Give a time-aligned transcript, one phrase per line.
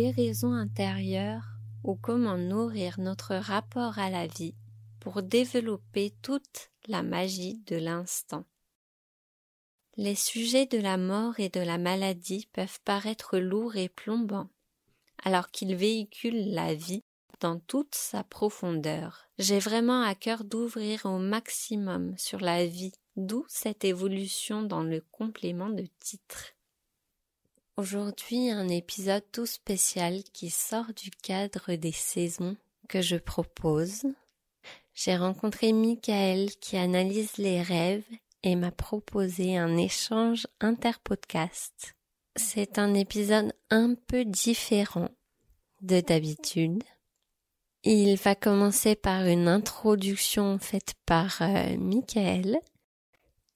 [0.00, 1.42] guérison intérieure
[1.84, 4.54] ou comment nourrir notre rapport à la vie
[4.98, 8.46] pour développer toute la magie de l'instant.
[9.98, 14.48] Les sujets de la mort et de la maladie peuvent paraître lourds et plombants,
[15.22, 17.02] alors qu'ils véhiculent la vie
[17.40, 19.28] dans toute sa profondeur.
[19.38, 25.02] J'ai vraiment à cœur d'ouvrir au maximum sur la vie, d'où cette évolution dans le
[25.12, 26.54] complément de titre.
[27.80, 32.54] Aujourd'hui, un épisode tout spécial qui sort du cadre des saisons
[32.90, 34.02] que je propose.
[34.92, 38.04] J'ai rencontré Michael qui analyse les rêves
[38.42, 41.94] et m'a proposé un échange interpodcast.
[42.36, 45.08] C'est un épisode un peu différent
[45.80, 46.84] de d'habitude.
[47.82, 52.58] Il va commencer par une introduction faite par euh, Michael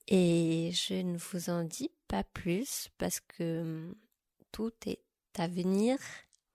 [0.07, 3.95] et je ne vous en dis pas plus parce que hum,
[4.55, 5.01] tout est
[5.37, 5.97] à venir.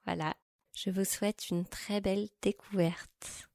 [0.07, 0.35] Voilà,
[0.75, 3.51] je vous souhaite une très belle découverte.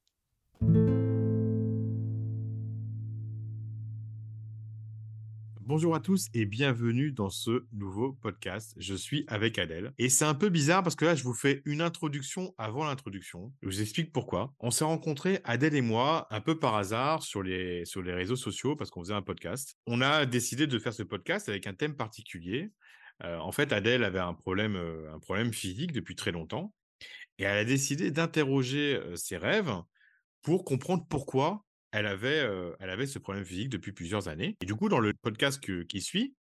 [5.62, 8.72] Bonjour à tous et bienvenue dans ce nouveau podcast.
[8.76, 11.60] Je suis avec Adèle et c'est un peu bizarre parce que là je vous fais
[11.64, 13.52] une introduction avant l'introduction.
[13.62, 14.54] Je vous explique pourquoi.
[14.60, 18.36] On s'est rencontrés Adèle et moi un peu par hasard sur les sur les réseaux
[18.36, 19.76] sociaux parce qu'on faisait un podcast.
[19.88, 22.70] On a décidé de faire ce podcast avec un thème particulier.
[23.22, 26.72] En fait, Adèle avait un problème physique depuis très longtemps
[27.38, 29.72] et elle a décidé d'interroger ses rêves
[30.42, 32.46] pour comprendre pourquoi elle avait,
[33.06, 34.56] ce problème physique depuis plusieurs années.
[34.60, 36.34] Et du coup, dans le podcast qui suit,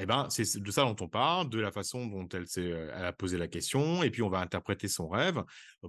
[0.00, 3.36] eh ben, c'est de ça dont on parle, de la façon dont elle a posé
[3.36, 5.42] la question, et puis on va interpréter son rêve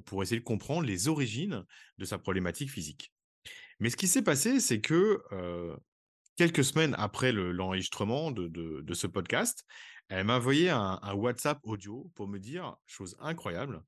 [0.06, 1.64] pour essayer de comprendre les origines
[1.98, 3.12] de sa problématique physique.
[3.80, 5.22] Mais ce qui s'est passé, c'est que
[6.40, 9.66] quelques semaines après l'enregistrement de, ce podcast,
[10.08, 13.84] elle m'a envoyé un, WhatsApp audio pour me dire, chose incroyable,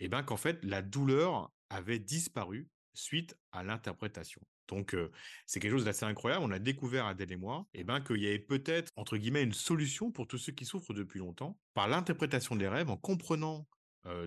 [0.00, 4.40] eh ben, qu'en fait, la douleur avait disparu suite à l'interprétation.
[4.68, 4.96] Donc,
[5.44, 6.42] c'est quelque chose d'assez incroyable.
[6.42, 9.52] On a découvert, Adèle et moi, eh ben, qu'il y avait peut-être, entre guillemets, une
[9.52, 11.58] solution pour tous ceux qui souffrent depuis longtemps.
[11.74, 13.68] Par l'interprétation des rêves, en comprenant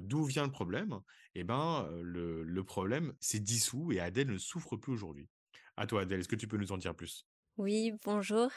[0.01, 1.00] d'où vient le problème,
[1.34, 5.28] eh ben, le, problème s'est dissous et Adèle ne souffre plus aujourd'hui.
[5.75, 7.25] À toi, Adèle, est-ce que tu peux nous en dire plus?
[7.57, 8.50] Oui, bonjour.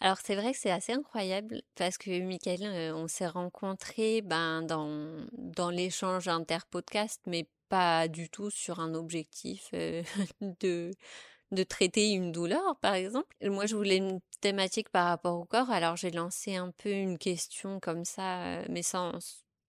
[0.00, 5.26] Alors c'est vrai que c'est assez incroyable parce que Michael, on s'est rencontrés ben, dans,
[5.32, 9.70] dans l'échange interpodcast, mais pas du tout sur un objectif
[10.40, 10.92] de,
[11.52, 13.34] de traiter une douleur, par exemple.
[13.42, 17.18] Moi, je voulais une thématique par rapport au corps, alors j'ai lancé un peu une
[17.18, 19.12] question comme ça, mais sans,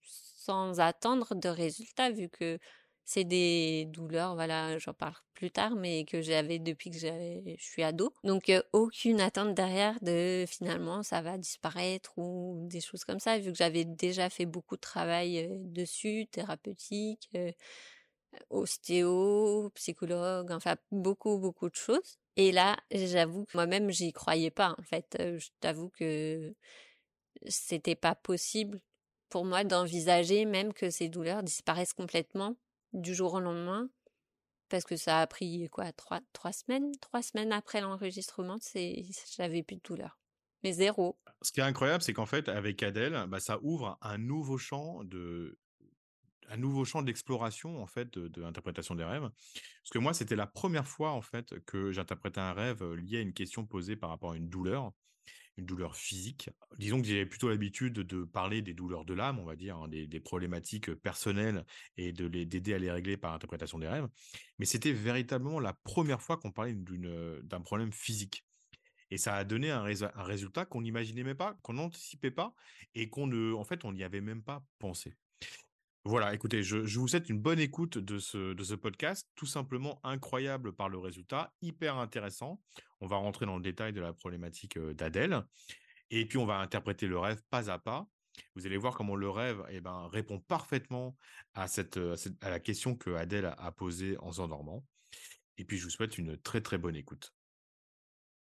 [0.03, 2.59] sans attendre de résultat, vu que
[3.05, 7.83] c'est des douleurs, voilà, j'en parle plus tard, mais que j'avais depuis que je suis
[7.83, 8.11] ado.
[8.23, 13.51] Donc aucune attente derrière de finalement ça va disparaître ou des choses comme ça, vu
[13.51, 17.29] que j'avais déjà fait beaucoup de travail dessus, thérapeutique,
[18.49, 22.17] ostéo, psychologue, enfin beaucoup beaucoup de choses.
[22.37, 25.15] Et là, j'avoue que moi-même j'y croyais pas en fait.
[25.19, 26.53] Je t'avoue que
[27.47, 28.81] c'était pas possible
[29.29, 32.55] pour moi d'envisager même que ces douleurs disparaissent complètement
[32.95, 33.89] du jour au lendemain,
[34.69, 39.03] parce que ça a pris quoi trois, trois semaines trois semaines après l'enregistrement c'est
[39.35, 40.19] j'avais plus de douleur.
[40.63, 41.19] Mais zéro.
[41.41, 45.03] Ce qui est incroyable c'est qu'en fait avec Adèle bah, ça ouvre un nouveau champ
[45.03, 45.57] de
[46.47, 49.29] un nouveau champ d'exploration en fait de, l'interprétation des rêves.
[49.29, 53.21] Parce que moi c'était la première fois en fait que j'interprétais un rêve lié à
[53.21, 54.91] une question posée par rapport à une douleur
[55.57, 56.49] une douleur physique.
[56.77, 59.87] Disons que j'ai plutôt l'habitude de parler des douleurs de l'âme, on va dire, hein,
[59.87, 61.65] des, problématiques personnelles
[61.97, 64.07] et de les d'aider à les régler par l'interprétation des rêves.
[64.59, 68.45] Mais c'était véritablement la première fois qu'on parlait d'un problème physique.
[69.11, 72.53] Et ça a donné un, un résultat qu'on n'imaginait même pas, qu'on n'anticipait pas,
[72.95, 75.15] et qu'on ne, en fait, on n'y avait même pas pensé.
[76.07, 80.87] Voilà, écoutez, je, vous souhaite une bonne écoute de ce, podcast, tout simplement incroyable par
[80.87, 82.61] le résultat, hyper intéressant.
[83.01, 85.41] On va rentrer dans le détail de la problématique d'Adèle,
[86.11, 88.07] et puis on va interpréter le rêve pas à pas.
[88.55, 91.17] Vous allez voir comment le rêve eh ben, répond parfaitement
[91.55, 91.99] à, cette,
[92.41, 94.85] à, la question que Adèle a posée en s'endormant.
[95.57, 97.33] Et puis je vous souhaite une très très bonne écoute.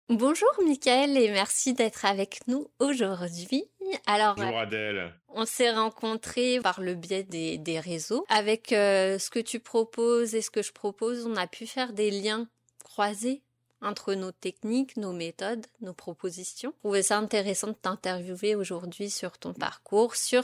[0.09, 3.63] Bonjour Mickaël et merci d'être avec nous aujourd'hui.
[4.07, 5.13] Alors, Bonjour Adèle.
[5.27, 8.25] On s'est rencontrés par le biais des, réseaux.
[8.27, 11.93] Avec euh, ce que tu proposes et ce que je propose, on a pu faire
[11.93, 12.47] des liens
[12.83, 13.43] croisés
[13.83, 16.73] entre nos techniques, nos méthodes, nos propositions.
[16.77, 20.43] Je trouvais ça intéressant de t'interviewer aujourd'hui sur ton parcours, sur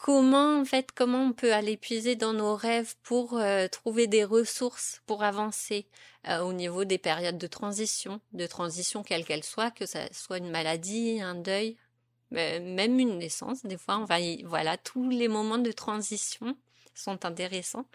[0.00, 4.24] comment en fait comment on peut aller puiser dans nos rêves pour euh, trouver des
[4.24, 5.86] ressources pour avancer
[6.28, 10.38] euh, au niveau des périodes de transition, de transition quelle qu'elle soit, que ça soit
[10.38, 11.76] une maladie, un deuil,
[12.30, 14.06] même une naissance, des fois, on
[14.46, 16.56] voilà, tous les moments de transition
[16.94, 17.86] sont intéressants.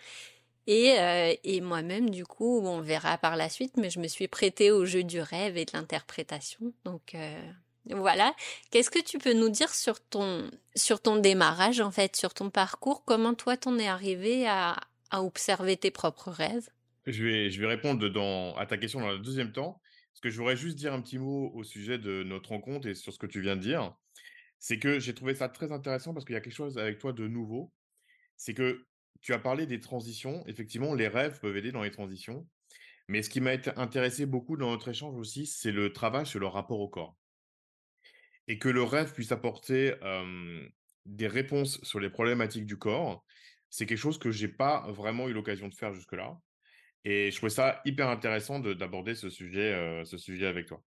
[0.68, 4.28] Et, euh, et moi-même, du coup, on verra par la suite, mais je me suis
[4.28, 6.74] prêtée au jeu du rêve et de l'interprétation.
[6.86, 7.52] Donc euh,
[7.90, 8.36] voilà.
[8.72, 10.50] Qu'est-ce que tu peux nous dire sur ton,
[11.20, 13.04] démarrage, en fait, sur ton parcours?
[13.06, 14.78] Comment toi, t'en es arrivé à,
[15.12, 16.70] observer tes propres rêves?
[17.06, 18.06] Je vais, répondre
[18.58, 19.80] à ta question dans le deuxième temps.
[20.12, 22.96] Parce que je voudrais juste dire un petit mot au sujet de notre rencontre et
[22.96, 23.94] sur ce que tu viens de dire.
[24.60, 27.12] C'est que j'ai trouvé ça très intéressant parce qu'il y a quelque chose avec toi
[27.12, 27.72] de nouveau.
[28.38, 28.86] C'est que
[29.22, 30.44] tu as parlé des transitions.
[30.48, 32.48] Effectivement, les rêves peuvent aider dans les transitions.
[33.08, 36.48] Mais ce qui m'a intéressé beaucoup dans notre échange aussi, c'est le travail sur le
[36.48, 37.16] rapport au corps.
[38.48, 39.94] Et que le rêve puisse apporter
[41.06, 43.24] des réponses sur les problématiques du corps,
[43.70, 46.38] c'est quelque chose que j'ai pas vraiment eu l'occasion de faire jusque-là.
[47.04, 50.82] Et je trouvais ça hyper intéressant d'aborder ce sujet, ce sujet avec toi.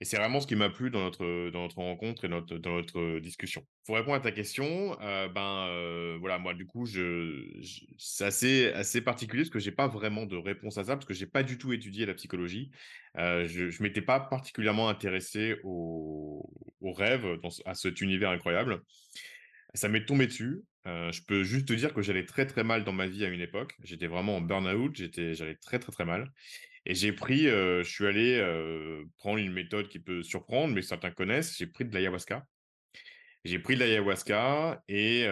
[0.00, 2.74] Et c'est vraiment ce qui m'a plu dans notre, dans notre rencontre et notre, dans
[2.74, 3.66] notre discussion.
[3.86, 7.42] Pour répondre à ta question, euh, ben euh, voilà, moi du coup, je,
[7.96, 11.14] c'est assez, assez particulier parce que j'ai pas vraiment de réponse à ça parce que
[11.14, 12.70] j'ai pas du tout étudié la psychologie.
[13.16, 16.46] Euh, je, je m'étais pas particulièrement intéressé au,
[16.80, 18.82] au rêve, dans, à cet univers incroyable.
[19.72, 20.62] Ça m'est tombé dessus.
[20.84, 23.40] je peux juste te dire que j'allais très très mal dans ma vie à une
[23.40, 23.74] époque.
[23.82, 26.30] J'étais vraiment en burn-out, j'allais très très très mal.
[26.86, 28.40] Et j'ai pris, je suis allé
[29.18, 31.56] prendre une méthode qui peut surprendre, mais certains connaissent.
[31.58, 32.46] J'ai pris de l'ayahuasca.
[33.44, 35.26] J'ai pris de l'ayahuasca et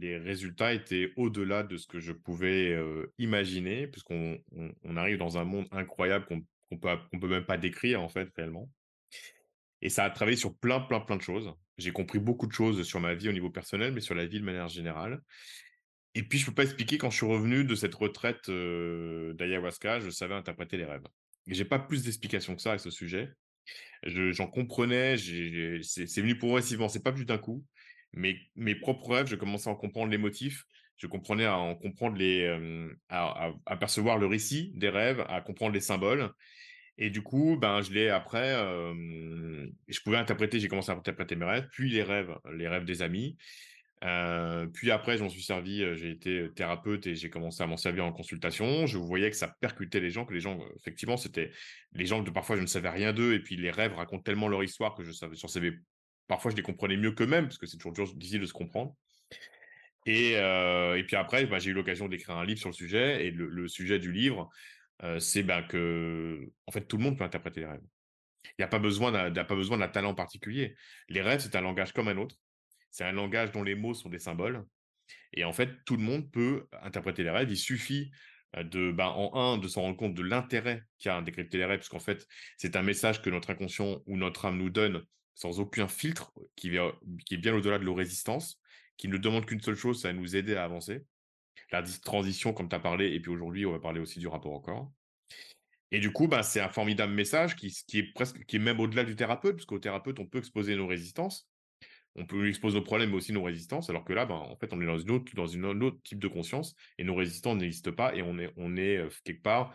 [0.00, 2.74] les résultats étaient au-delà de ce que je pouvais
[3.18, 4.38] imaginer, puisqu'on
[4.82, 8.30] on, arrive dans un monde incroyable qu'on ne peut, peut même pas décrire en fait
[8.34, 8.70] réellement.
[9.82, 11.52] Et ça a travaillé sur plein, plein, plein de choses.
[11.76, 14.40] J'ai compris beaucoup de choses sur ma vie au niveau personnel, mais sur la vie
[14.40, 15.20] de manière générale.
[16.14, 20.10] Et puis, je peux pas expliquer quand je suis revenu de cette retraite d'ayahuasca, je
[20.10, 21.06] savais interpréter les rêves.
[21.46, 23.30] Et j'ai pas plus d'explications que ça à ce sujet.
[24.04, 27.64] J'en comprenais, c'est venu progressivement, c'est pas plus d'un coup.
[28.12, 30.64] Mais mes propres rêves, je commençais à en comprendre les motifs,
[30.96, 32.46] je comprenais à en comprendre les,
[33.08, 36.30] à, percevoir le récit des rêves, à comprendre les symboles.
[36.98, 41.46] Et du coup, ben, je l'ai après, je pouvais interpréter, j'ai commencé à interpréter mes
[41.46, 43.36] rêves, puis les rêves, les rêves des amis.
[44.02, 48.04] Euh, puis après, j'en suis servi, j'ai été thérapeute et j'ai commencé à m'en servir
[48.04, 48.86] en consultation.
[48.86, 51.52] Je voyais que ça percutait les gens, que les gens, effectivement, c'était
[51.92, 54.48] les gens de parfois je ne savais rien d'eux et puis les rêves racontent tellement
[54.48, 55.78] leur histoire que je savais, j'en savais,
[56.26, 58.94] parfois je les comprenais mieux qu'eux-mêmes parce que c'est toujours, difficile de se comprendre.
[60.04, 60.34] Et,
[61.06, 64.00] puis après, bah, j'ai eu l'occasion d'écrire un livre sur le sujet et le, sujet
[64.00, 64.50] du livre,
[65.20, 67.84] c'est ben, que en fait tout le monde peut interpréter les rêves.
[68.58, 70.74] Il n'y a pas besoin d'un talent particulier.
[71.08, 72.36] Les rêves, c'est un langage comme un autre.
[72.92, 74.64] C'est un langage dont les mots sont des symboles.
[75.32, 77.50] Et en fait, tout le monde peut interpréter les rêves.
[77.50, 78.12] Il suffit
[78.56, 81.58] de, ben, en un, de s'en rendre compte de l'intérêt qu'il y a à décrypter
[81.58, 82.26] les rêves, parce qu'en fait,
[82.58, 85.02] c'est un message que notre inconscient ou notre âme nous donne
[85.34, 86.70] sans aucun filtre, qui,
[87.24, 88.60] qui est bien au-delà de nos résistances,
[88.98, 91.02] qui ne demande qu'une seule chose, c'est à nous aider à avancer.
[91.70, 94.52] La transition, comme tu as parlé, et puis aujourd'hui, on va parler aussi du rapport
[94.52, 94.92] au corps.
[95.90, 98.80] Et du coup, ben, c'est un formidable message qui, qui, est presque, qui est même
[98.80, 101.48] au-delà du thérapeute, parce qu'au thérapeute, on peut exposer nos résistances
[102.16, 104.56] on peut lui exposer nos problèmes, mais aussi nos résistances, alors que là, ben, en
[104.56, 107.58] fait, on est dans une autre, dans une autre type de conscience, et nos résistances
[107.58, 109.74] n'existent pas, et on est, on est euh, quelque part,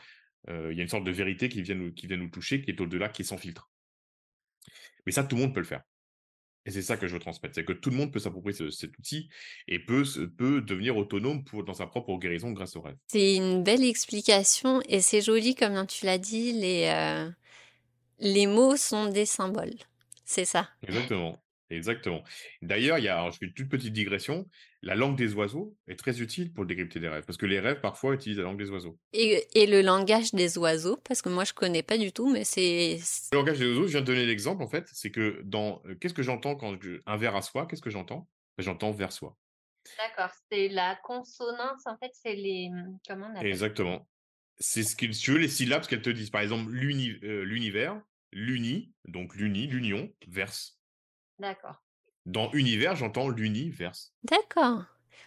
[0.49, 2.61] euh, il y a une sorte de vérité qui vient nous, qui vient nous toucher,
[2.61, 3.69] qui est au-delà, qui est sans filtre.
[5.05, 5.81] Mais ça, tout le monde peut le faire.
[6.65, 8.97] Et c'est ça que je veux transmettre, c'est que tout le monde peut s'approprier cet
[8.99, 9.29] outil
[9.69, 10.03] et peut,
[10.37, 12.97] peut devenir autonome pour, dans sa propre guérison grâce au rêve.
[13.07, 17.31] C'est une belle explication et c'est joli comme tu l'as dit, les, euh,
[18.19, 19.75] les mots sont des symboles.
[20.25, 20.69] C'est ça.
[20.83, 21.41] Exactement.
[21.69, 22.23] Exactement.
[22.61, 24.49] D'ailleurs, il y a, alors je fais une toute petite digression,
[24.81, 27.81] la langue des oiseaux est très utile pour décrypter des rêves, parce que les rêves
[27.81, 28.97] parfois utilisent la langue des oiseaux.
[29.11, 32.45] Et, et le langage des oiseaux, parce que moi je connais pas du tout, mais
[32.45, 32.99] c'est...
[33.33, 35.81] Le langage des oiseaux, je viens de donner l'exemple en fait, c'est que dans...
[35.85, 37.01] Euh, qu'est-ce que j'entends quand je...
[37.05, 38.29] un vers à soi, qu'est-ce que j'entends?
[38.57, 39.35] Ben, J'entends vers soi.
[39.97, 42.69] D'accord, c'est la consonance, en fait, c'est les...
[42.71, 44.07] Hum, comment on appelle Exactement.
[44.59, 46.31] C'est ce que tu veux, les syllabes qu'elles te disent.
[46.31, 50.76] Par exemple, euh, l'univers, l'uni, donc l'uni, l'union, verse.
[51.39, 51.81] D'accord.
[52.25, 53.93] Dans univers, j'entends l'univers.
[54.23, 54.83] D'accord.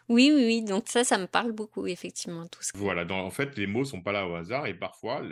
[0.08, 0.62] Oui, oui, oui.
[0.62, 2.72] Donc ça, ça me parle beaucoup, effectivement, tout ça.
[2.74, 3.04] Voilà.
[3.04, 5.22] Dans, en fait, les mots sont pas là au hasard et parfois,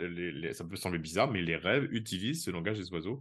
[0.53, 3.19] ça peut sembler bizarre, mais les rêves utilisent ce langage des oiseaux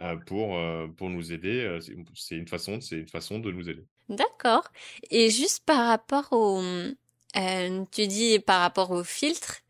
[0.00, 1.60] euh, pour, euh, pour nous aider.
[1.60, 1.80] Euh,
[2.14, 3.84] c'est une façon, c'est une façon de nous aider.
[4.08, 4.70] D'accord.
[5.10, 6.62] Et juste par rapport au,
[7.90, 9.60] tu dis par rapport au filtre.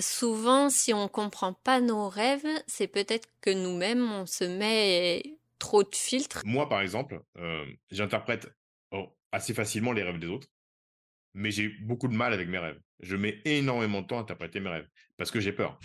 [0.00, 5.22] Souvent, si on comprend pas nos rêves, c'est peut-être que nous-mêmes on se met
[5.62, 6.42] trop de filtres?
[6.44, 8.48] Moi, par exemple, euh, j'interprète
[8.90, 10.48] oh, assez facilement les rêves des autres,
[11.34, 12.80] mais j'ai beaucoup de mal avec mes rêves.
[13.00, 15.78] Je mets énormément de temps à interpréter mes rêves parce que j'ai peur.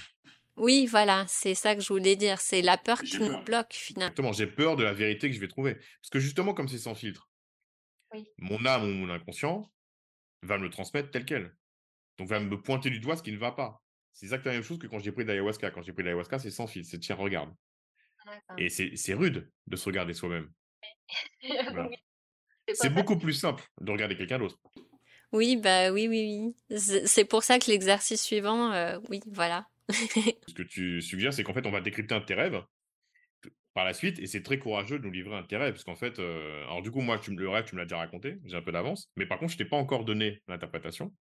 [0.55, 2.41] Oui, voilà, c'est ça que je voulais dire.
[2.41, 3.43] C'est la peur qui nous peur.
[3.43, 4.09] bloque finalement.
[4.09, 5.75] Exactement, j'ai peur de la vérité que je vais trouver.
[5.75, 7.29] Parce que justement, comme c'est sans filtre,
[8.13, 8.27] Oui.
[8.39, 9.71] mon âme ou mon inconscient
[10.43, 11.55] va me le transmettre tel quel.
[12.17, 13.83] Donc, va me pointer du doigt ce qui ne va pas.
[14.13, 15.69] C'est exactement la même chose que quand j'ai pris de l'ayahuasca.
[15.69, 16.89] Quand j'ai pris de l'ayahuasca, c'est sans filtre.
[16.89, 17.53] C'est tiens, regarde.
[18.57, 20.49] Et c'est rude de se regarder soi-même.
[21.71, 21.89] Voilà.
[22.73, 24.59] C'est beaucoup plus simple de regarder quelqu'un d'autre.
[25.31, 26.77] Oui, bah oui, oui, oui.
[27.05, 29.67] C'est pour ça que l'exercice suivant, euh, oui, voilà.
[29.89, 32.61] Ce que tu suggères, c'est qu'en fait, on va décrypter un de tes rêves
[33.73, 35.83] par la suite, et c'est très courageux de nous livrer un de tes rêves, parce
[35.83, 38.39] qu'en fait, euh, alors du coup, moi, tu le rêve, tu me l'as déjà raconté,
[38.45, 41.13] j'ai un peu d'avance, mais par contre, je t'ai pas encore donné l'interprétation.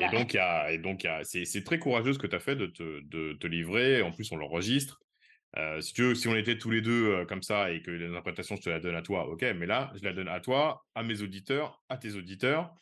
[0.00, 2.18] Et donc, il y a, et donc, il y a, c'est, c'est très courageux ce
[2.18, 4.02] que tu as fait de te, de te livrer.
[4.02, 5.00] En plus, on l'enregistre.
[5.58, 7.90] Euh, si tu veux, si on était tous les deux euh, comme ça et que
[7.90, 10.82] l'interprétation, je te la donne à toi, ok, mais là, je la donne à toi,
[10.94, 12.74] à mes auditeurs, à tes auditeurs.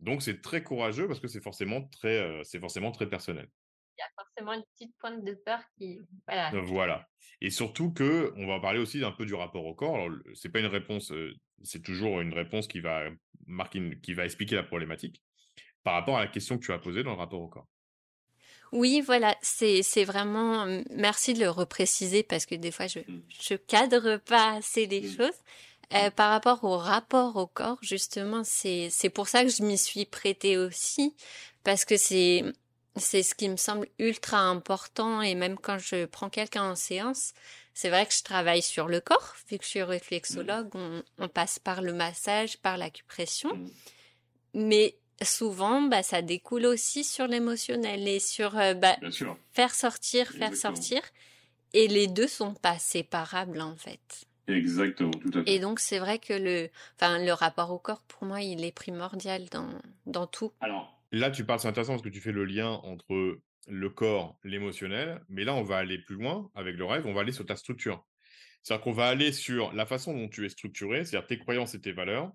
[0.00, 3.48] Donc, c'est très courageux parce que c'est forcément très, euh, c'est forcément très personnel.
[3.98, 6.50] Il y a forcément une petite pointe de peur qui, voilà.
[6.62, 7.08] Voilà.
[7.40, 9.94] Et surtout que on va parler aussi un peu du rapport au corps.
[9.94, 11.12] Alors, c'est pas une réponse,
[11.62, 13.08] c'est toujours une réponse qui va
[13.46, 15.22] marquer, une- qui va expliquer la problématique
[15.82, 17.68] par rapport à la question que tu as posée dans le rapport au corps.
[18.72, 22.98] Oui, voilà, c'est c'est vraiment euh, merci de le repréciser parce que des fois je
[23.00, 23.22] Mm.
[23.40, 25.16] je cadre pas assez les Mm.
[25.16, 25.38] choses.
[25.94, 29.78] Euh, par rapport au rapport au corps, justement, c'est c'est pour ça que je m'y
[29.78, 31.14] suis prêtée aussi
[31.62, 32.42] parce que c'est
[32.96, 37.34] c'est ce qui me semble ultra important et même quand je prends quelqu'un en séance,
[37.72, 41.28] c'est vrai que je travaille sur le corps vu que je suis réflexologue, on, on
[41.28, 43.54] passe par le massage, par l'acupression.
[43.54, 43.70] Mm.
[44.54, 48.96] Mais souvent, bah, ça découle aussi sur l'émotionnel et sur euh, bah,
[49.52, 50.74] faire sortir, faire Exactement.
[50.76, 51.02] sortir.
[51.72, 54.26] Et les deux sont pas séparables en fait.
[54.48, 55.52] Exactement, tout à fait.
[55.52, 58.72] Et donc c'est vrai que le, enfin le rapport au corps pour moi il est
[58.72, 59.68] primordial dans
[60.06, 60.52] dans tout.
[60.60, 64.38] Alors, Là, tu parles, c'est intéressant parce que tu fais le lien entre le corps,
[64.44, 67.46] l'émotionnel, mais là, on va aller plus loin avec le rêve, on va aller sur
[67.46, 68.04] ta structure.
[68.62, 71.80] C'est-à-dire qu'on va aller sur la façon dont tu es structuré, c'est-à-dire tes croyances et
[71.80, 72.32] tes valeurs,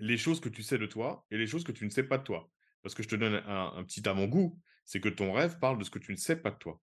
[0.00, 2.18] les choses que tu sais de toi et les choses que tu ne sais pas
[2.18, 2.50] de toi.
[2.82, 5.84] Parce que je te donne un, un petit avant-goût, c'est que ton rêve parle de
[5.84, 6.80] ce que tu ne sais pas de toi.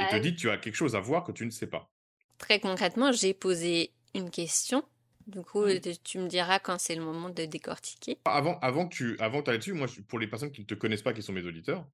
[0.00, 1.90] Et te dit que tu as quelque chose à voir que tu ne sais pas.
[2.38, 4.84] Très concrètement, j'ai posé une question.
[5.26, 5.80] Du coup, Mhm.
[6.02, 8.18] tu- me diras quand c'est le moment de décortiquer.
[8.24, 11.02] Avant, avant que tu avant ailles dessus, moi, pour les personnes qui ne te connaissent
[11.02, 11.86] pas, qui sont mes auditeurs,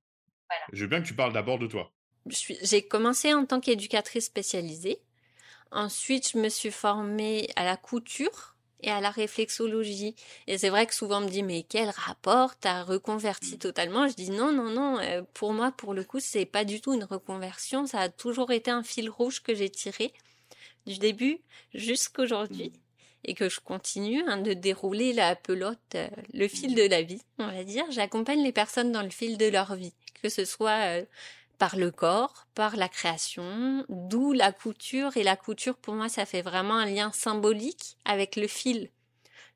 [0.73, 1.93] je veux bien que tu parles d'abord de toi.
[2.63, 4.99] J'ai commencé en tant qu'éducatrice spécialisée.
[5.71, 10.15] Ensuite, je me suis formée à la couture et à la réflexologie.
[10.47, 14.09] Et c'est vrai que souvent on me dit mais quel rapport T'as reconverti totalement?
[14.09, 14.99] Je dis non non non.
[15.01, 17.87] euh, Pour moi, pour le coup, c'est pas du tout une reconversion.
[17.87, 20.13] Ça a toujours été un fil rouge que j'ai tiré
[20.87, 21.41] du début
[21.75, 22.73] jusqu'aujourd'hui
[23.25, 27.21] et que je continue hein, de dérouler la pelote, euh, le fil de la vie,
[27.39, 27.85] on va dire.
[27.91, 29.93] J'accompagne les personnes dans le fil de leur vie,
[30.23, 31.05] que ce soit euh,
[31.59, 35.17] par le corps, par la création, d'où la couture.
[35.17, 38.91] Et la couture, pour moi, ça fait vraiment un lien symbolique avec le fil.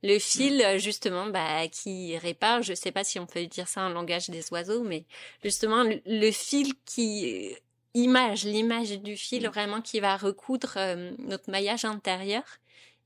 [0.03, 3.83] Le fil, euh, justement, bah, qui répare, je sais pas si on peut dire ça
[3.83, 5.05] en langage des oiseaux, mais
[5.45, 7.57] justement, le, le fil qui euh,
[7.95, 9.47] image, l'image du fil Mm.
[9.49, 12.45] vraiment qui va recoudre euh, notre maillage intérieur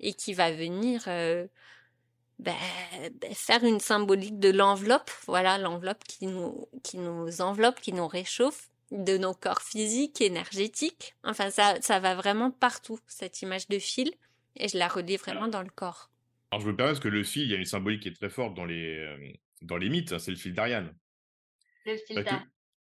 [0.01, 1.47] et qui va venir euh,
[2.39, 2.53] bah,
[3.21, 8.07] bah, faire une symbolique de l'enveloppe, voilà, l'enveloppe qui nous, qui nous enveloppe, qui nous
[8.07, 11.15] réchauffe, de nos corps physiques, énergétiques.
[11.25, 14.11] Enfin, ça, ça va vraiment partout, cette image de fil,
[14.57, 15.51] et je la relis vraiment Alors.
[15.51, 16.11] dans le corps.
[16.51, 18.15] Alors, je me permets parce que le fil, il y a une symbolique qui est
[18.15, 20.95] très forte dans les, euh, dans les mythes, hein, c'est le fil d'Ariane.
[21.85, 22.35] Le fil que-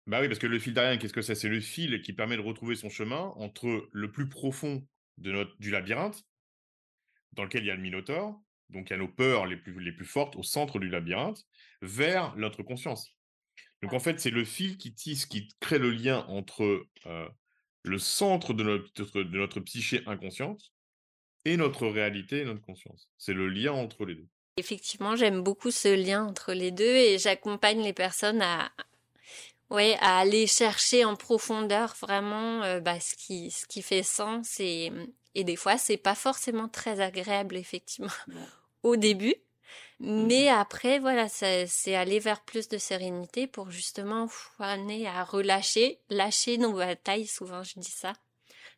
[0.08, 1.36] bah oui, parce que le fil d'Ariane, qu'est-ce que c'est?
[1.36, 5.56] C'est le fil qui permet de retrouver son chemin entre le plus profond de notre,
[5.60, 6.24] du labyrinthe,
[7.34, 9.80] dans lequel il y a le Minotaure, donc il y a nos peurs les plus,
[9.80, 11.46] les plus fortes au centre du labyrinthe,
[11.82, 13.15] vers notre conscience.
[13.86, 17.30] Donc en fait, c'est le fil qui tisse, qui crée le lien entre euh,
[17.84, 20.72] le centre de notre, de notre psyché inconsciente
[21.46, 23.12] et notre réalité et notre conscience.
[23.20, 24.28] C'est le lien entre les deux.
[24.58, 28.72] Effectivement, j'aime beaucoup ce lien entre les deux et j'accompagne les personnes à,
[29.70, 34.60] ouais, à aller chercher en profondeur vraiment euh, bah, ce qui, ce qui fait sens
[34.60, 34.92] et,
[35.36, 38.10] et des fois c'est pas forcément très agréable effectivement
[38.82, 39.36] au début,
[40.00, 44.28] mais après voilà, c'est aller vers plus de sérénité pour justement
[44.60, 47.28] amener à relâcher, lâcher nos batailles.
[47.28, 48.14] Souvent je dis ça,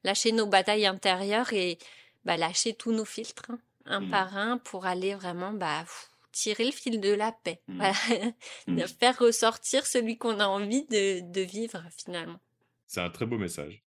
[0.03, 1.79] lâcher nos batailles intérieures et
[2.25, 4.03] bah, lâcher tous nos filtres hein, un Mhm.
[4.03, 7.62] par un pour aller vraiment bah pff, tirer le fil de la paix.
[7.79, 7.93] Voilà,
[8.77, 12.39] de faire ressortir celui qu'on a envie de, de vivre finalement.
[12.86, 13.86] C'est un très beau message.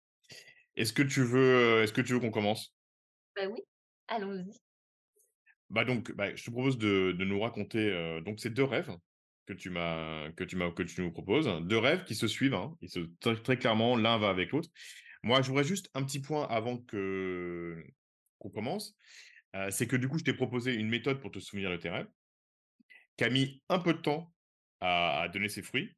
[0.76, 2.74] Est-ce que tu veux, est-ce que tu veux qu'on commence?
[3.36, 3.60] Bah oui,
[4.08, 4.60] allons-y.
[5.74, 8.96] Bah donc, bah, je te propose de, nous raconter donc ces deux rêves
[9.46, 13.00] que tu nous proposes, deux rêves qui se suivent, hein, se
[13.42, 14.70] très, clairement l'un va avec l'autre.
[15.22, 17.84] Moi, je voudrais juste un petit point avant que
[18.38, 18.96] qu'on commence,
[19.70, 22.08] c'est que du coup, je t'ai proposé une méthode pour te souvenir de tes rêves,
[23.16, 24.32] qui a mis un peu de temps
[24.80, 25.90] à, à donner ses fruits.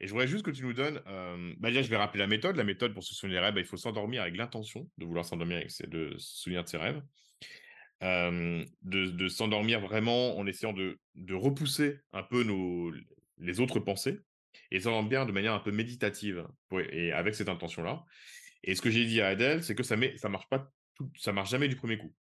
[0.00, 2.28] Et je voudrais juste que tu nous donnes, euh, bah déjà, je vais rappeler la
[2.28, 2.56] méthode.
[2.56, 5.24] La méthode pour se souvenir des rêves, bah, il faut s'endormir avec l'intention de vouloir
[5.24, 7.02] s'endormir avec ses- de se souvenir de ses rêves.
[8.00, 10.98] De, s'endormir vraiment en essayant de,
[11.34, 12.92] repousser un peu nos,
[13.38, 14.20] les autres pensées
[14.70, 16.46] et s'endormir de manière un peu méditative
[16.90, 18.04] et avec cette intention-là.
[18.64, 20.70] Et ce que j'ai dit à Adèle, c'est que ça ne ça marche pas,
[21.16, 22.12] ça marche jamais du premier coup.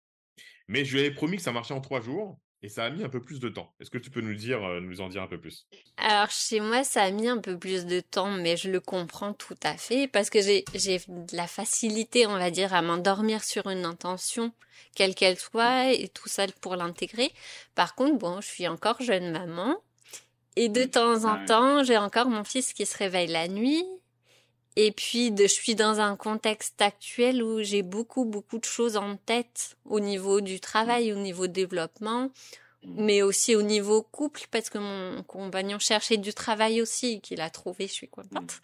[0.67, 3.01] Mais je lui avais promis que ça marchait en trois jours et ça a mis
[3.01, 3.74] un peu plus de temps.
[3.79, 5.67] Est-ce que tu peux nous dire, euh, nous en dire un peu plus?
[5.95, 9.31] Alors chez moi, ça a mis un peu plus de temps, mais je le comprends
[9.31, 10.65] tout à fait parce que j'ai
[11.07, 14.51] de la facilité, on va dire, à m'endormir sur une intention,
[14.95, 17.31] quelle qu'elle soit, et tout ça pour l'intégrer.
[17.74, 19.81] Par contre, bon, je suis encore jeune maman,
[20.57, 23.86] et de temps en temps, j'ai encore mon fils qui se réveille la nuit.
[24.79, 28.96] Et puis, de, je suis dans un contexte actuel où j'ai beaucoup, beaucoup de choses
[28.96, 32.29] en tête au niveau du travail, au niveau développement,
[32.86, 37.50] mais aussi au niveau couple, parce que mon compagnon cherchait du travail aussi, qu'il a
[37.50, 38.62] trouvé, je suis contente.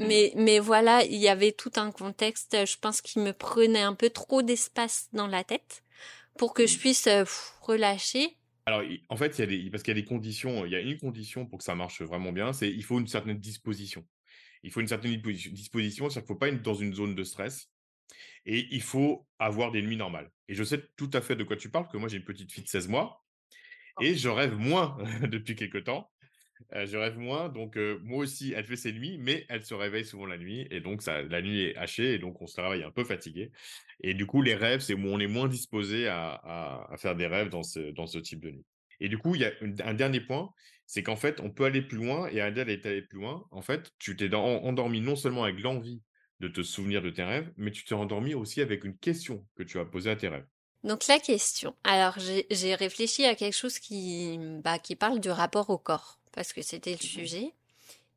[0.00, 3.94] Mais, mais voilà, il y avait tout un contexte, je pense qu'il me prenait un
[3.94, 5.84] peu trop d'espace dans la tête
[6.36, 8.36] pour que je puisse euh, pff, relâcher.
[8.66, 10.76] Alors, en fait, il y a des, parce qu'il y a des conditions, il y
[10.76, 14.04] a une condition pour que ça marche vraiment bien, c'est il faut une certaine disposition.
[14.62, 17.14] Il faut une certaine disposi- disposition, c'est-à-dire qu'il ne faut pas être dans une zone
[17.14, 17.68] de stress
[18.46, 20.30] et il faut avoir des nuits normales.
[20.48, 22.24] Et je sais tout à fait de quoi tu parles, parce que moi j'ai une
[22.24, 23.24] petite fille de 16 mois
[24.00, 26.10] et je rêve moins depuis quelque temps.
[26.74, 29.74] Euh, je rêve moins, donc euh, moi aussi, elle fait ses nuits, mais elle se
[29.74, 32.58] réveille souvent la nuit, et donc ça, la nuit est hachée, et donc on se
[32.60, 33.52] réveille un peu fatigué.
[34.02, 37.14] Et du coup, les rêves, c'est où on est moins disposé à, à- à faire
[37.14, 38.64] des rêves dans ce, dans ce type de nuit.
[39.00, 39.52] Et du coup, il y a
[39.84, 40.50] un dernier point,
[40.86, 43.44] c'est qu'en fait, on peut aller plus loin, et Adèle est allée plus loin.
[43.50, 46.02] En fait, tu t'es endormi non seulement avec l'envie
[46.40, 49.62] de te souvenir de tes rêves, mais tu t'es endormi aussi avec une question que
[49.62, 50.46] tu as posée à tes rêves.
[50.84, 51.74] Donc la question.
[51.82, 56.20] Alors j'ai j'ai réfléchi à quelque chose qui, bah, qui parle du rapport au corps,
[56.32, 57.52] parce que c'était le sujet.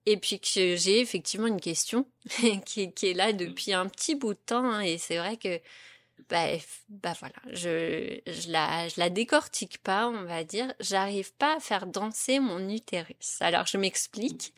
[0.05, 2.05] Et puis que j'ai effectivement une question
[2.65, 5.59] qui, qui est là depuis un petit bout de temps, hein, et c'est vrai que
[6.29, 6.47] bah,
[6.89, 10.73] bah voilà, je, je la, je la décortique pas, on va dire.
[10.79, 13.37] J'arrive pas à faire danser mon utérus.
[13.41, 14.53] Alors je m'explique.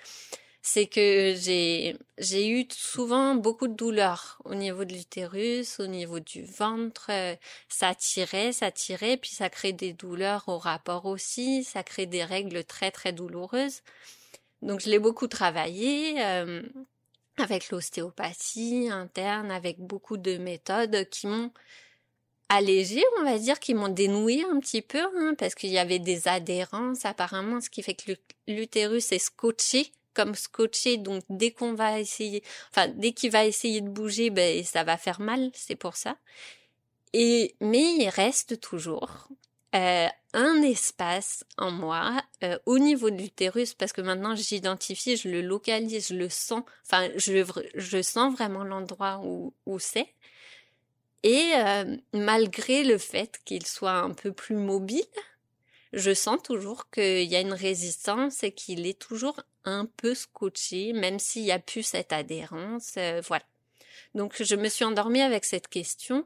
[0.63, 6.19] C'est que j'ai, j'ai eu souvent beaucoup de douleurs au niveau de l'utérus, au niveau
[6.19, 7.09] du ventre.
[7.67, 11.63] Ça tirait, ça tirait, puis ça crée des douleurs au rapport aussi.
[11.63, 13.81] Ça crée des règles très très douloureuses.
[14.61, 16.23] Donc je l'ai beaucoup travaillé.
[16.23, 16.61] euh,
[17.37, 21.51] avec l'ostéopathie interne, avec beaucoup de méthodes qui m'ont
[22.49, 25.99] allégé, on va dire, qui m'ont dénoué un petit peu, hein, parce qu'il y avait
[25.99, 31.51] des adhérences apparemment, ce qui fait que l'ut- l'utérus est scotché, comme scotché, donc dès
[31.51, 35.51] qu'on va essayer, enfin dès qu'il va essayer de bouger, ben ça va faire mal,
[35.53, 36.17] c'est pour ça.
[37.13, 39.27] Et mais il reste toujours
[39.73, 45.29] euh, un espace en moi euh, au niveau de l'utérus parce que maintenant j'identifie, je
[45.29, 50.13] le localise, je le sens, enfin je, je sens vraiment l'endroit où, où c'est.
[51.23, 55.05] Et euh, malgré le fait qu'il soit un peu plus mobile,
[55.93, 60.91] je sens toujours qu'il y a une résistance et qu'il est toujours un peu scotché,
[60.91, 62.97] même s'il n'y a plus cette adhérence.
[63.27, 63.45] voilà.
[64.15, 66.25] Donc je me suis endormie avec cette question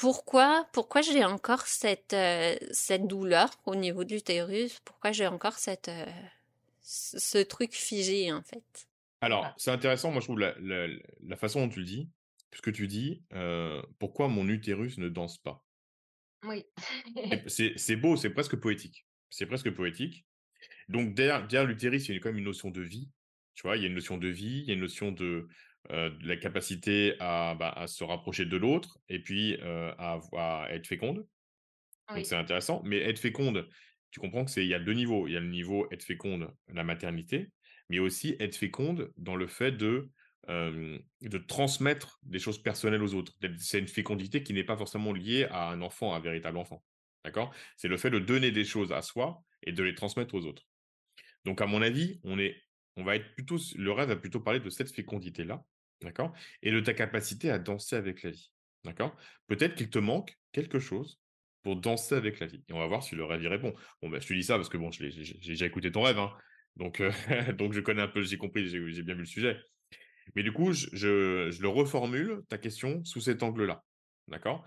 [0.00, 4.80] pourquoi, pourquoi j'ai encore cette, euh, cette douleur au niveau de l'utérus?
[4.84, 6.06] Pourquoi j'ai encore cette, euh,
[6.82, 8.88] ce truc figé en fait?
[9.22, 9.54] Alors, Voilà.
[9.58, 10.88] c'est intéressant, moi je trouve la, la-
[11.22, 12.10] la façon dont tu le dis,
[12.54, 15.64] ce que tu dis, euh, pourquoi mon utérus ne danse pas?
[16.44, 16.64] Oui.
[17.46, 19.06] C'est c'est beau, c'est presque poétique.
[19.28, 20.26] C'est presque poétique.
[20.88, 23.10] Donc, derrière, derrière l'utérus, il y a quand même une notion de vie.
[23.54, 25.48] Tu vois, il y a une notion de vie, il y a une notion de,
[25.90, 30.86] euh, la capacité à, bah, à se rapprocher de l'autre et puis euh, à, être
[30.86, 31.26] féconde.
[32.14, 32.82] Donc, c'est intéressant.
[32.84, 33.68] Mais être féconde,
[34.10, 35.26] tu comprends que c'est, il y a deux niveaux.
[35.26, 37.50] Il y a le niveau être féconde, la maternité,
[37.88, 40.10] mais aussi être féconde dans le fait de,
[40.48, 43.32] euh, de transmettre des choses personnelles aux autres.
[43.58, 46.82] C'est une fécondité qui n'est pas forcément liée à un enfant, à un véritable enfant.
[47.24, 47.54] D'accord?
[47.76, 50.66] C'est le fait de donner des choses à soi et de les transmettre aux autres.
[51.44, 52.56] Donc, à mon avis, on est,
[52.96, 55.64] on va être plutôt, le rêve va plutôt parler de cette fécondité-là,
[56.02, 56.34] d'accord?
[56.62, 58.50] Et de ta capacité à danser avec la vie,
[58.84, 59.16] d'accord?
[59.46, 61.20] Peut-être qu'il te manque quelque chose
[61.62, 62.64] pour danser avec la vie.
[62.68, 63.74] Et on va voir si le rêve y répond.
[64.02, 65.10] Bon, ben, je te dis ça parce que bon, j'ai
[65.44, 66.32] déjà écouté ton rêve, hein.
[66.76, 67.12] donc, euh,
[67.52, 69.60] donc je connais un peu, j'ai compris, j'ai bien vu le sujet.
[70.36, 73.82] Mais du coup, je, le reformule, ta question, sous cet angle-là,
[74.28, 74.64] d'accord?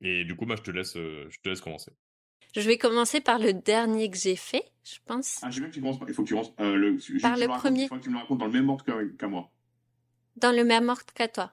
[0.00, 1.92] Et du coup, bah, je te laisse, euh, je te laisse commencer.
[2.56, 5.38] Je vais commencer par le dernier que j'ai fait, je pense.
[5.42, 6.08] Ah, j'ai vu que tu commences par...
[6.08, 6.52] Il faut que tu commences...
[6.60, 7.20] Euh, le...
[7.20, 7.82] Par le premier.
[7.82, 8.84] Il faut que tu me le racontes dans le même ordre
[9.18, 9.50] qu'à moi.
[10.36, 11.52] Dans le même ordre qu'à toi.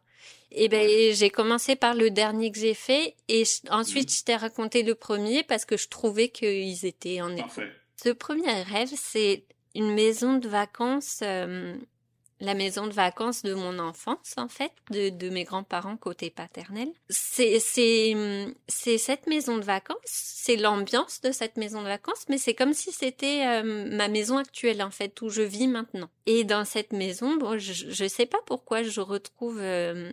[0.51, 4.15] Eh ben, j'ai commencé par le dernier que j'ai fait et ensuite mhm.
[4.15, 7.71] je t'ai raconté le premier parce que je trouvais qu'ils étaient en Parfait.
[8.01, 11.75] Ce premier rêve, c'est une maison de vacances euh,
[12.39, 16.89] la maison de vacances de mon enfance, en fait, de, de mes grands-parents côté paternel.
[17.09, 22.73] C'est, cette maison de vacances, c'est l'ambiance de cette maison de vacances, mais c'est comme
[22.73, 26.09] si c'était euh, ma maison actuelle, en fait, où je vis maintenant.
[26.25, 30.11] Et dans cette maison, bon, je, je sais pas pourquoi je retrouve, euh,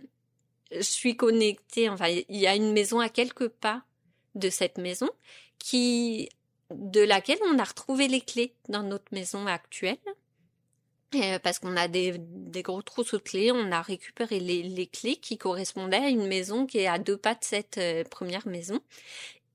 [0.71, 3.83] je suis connectée, enfin, il y a une maison à quelques pas
[4.35, 5.09] de cette maison
[5.59, 6.29] qui,
[6.71, 9.97] de laquelle on a retrouvé les clés dans notre maison actuelle.
[11.15, 14.87] Euh, parce qu'on a des, des, gros trousseaux de clés, on a récupéré les, les,
[14.87, 18.47] clés qui correspondaient à une maison qui est à deux pas de cette euh, première
[18.47, 18.79] maison.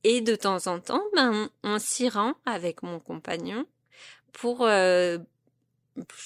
[0.05, 3.67] Et de temps en temps, ben, on, s'y rend avec mon compagnon
[4.33, 5.19] pour, euh,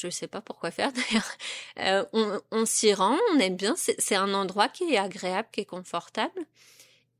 [0.01, 1.31] je sais pas pourquoi faire d'ailleurs,
[1.79, 5.61] euh, on, on s'y rend, on aime bien, c'est un endroit qui est agréable, qui
[5.61, 6.41] est confortable.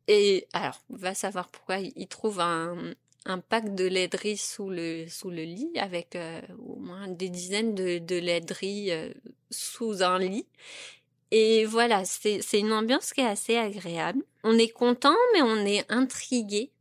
[0.09, 2.77] Et alors, on va savoir pourquoi il trouve un,
[3.27, 7.75] un pack de laideries sous le sous le lit avec euh, au moins des dizaines
[7.75, 9.13] de, de laideries euh,
[9.51, 10.47] sous un lit.
[11.33, 14.25] Et voilà, c'est une ambiance qui est assez agréable.
[14.43, 16.73] On est content, mais on est intrigué.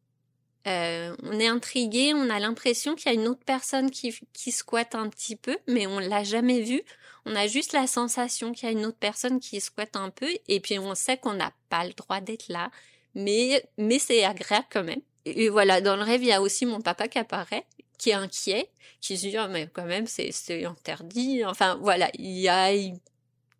[0.67, 4.51] Euh, on est intrigué, on a l'impression qu'il y a une autre personne qui qui
[4.51, 6.81] squatte un petit peu, mais on l'a jamais vu.
[7.25, 10.29] On a juste la sensation qu'il y a une autre personne qui squatte un peu,
[10.47, 12.71] et puis on sait qu'on n'a pas le droit d'être là,
[13.13, 15.01] mais mais c'est agréable quand même
[15.35, 17.65] et voilà, dans le rêve, il y a aussi mon papa qui apparaît,
[17.97, 18.69] qui est inquiet,
[19.01, 21.43] qui se dit, oh, mais quand même, c'est, c'est interdit.
[21.45, 22.71] Enfin, voilà, il y a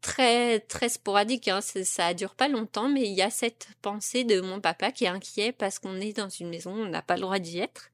[0.01, 4.41] très, très sporadique, hein, ça dure pas longtemps, mais il y a cette pensée de
[4.41, 7.21] mon papa qui est inquiet parce qu'on est dans une maison, on n'a pas le
[7.21, 7.91] droit d'y être.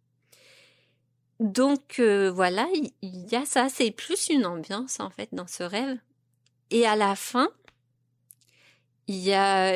[1.40, 2.68] Donc, euh, voilà,
[3.02, 5.98] il y a ça, c'est plus une ambiance, en fait, dans ce rêve.
[6.72, 7.50] Et à la fin,
[9.08, 9.76] il y a,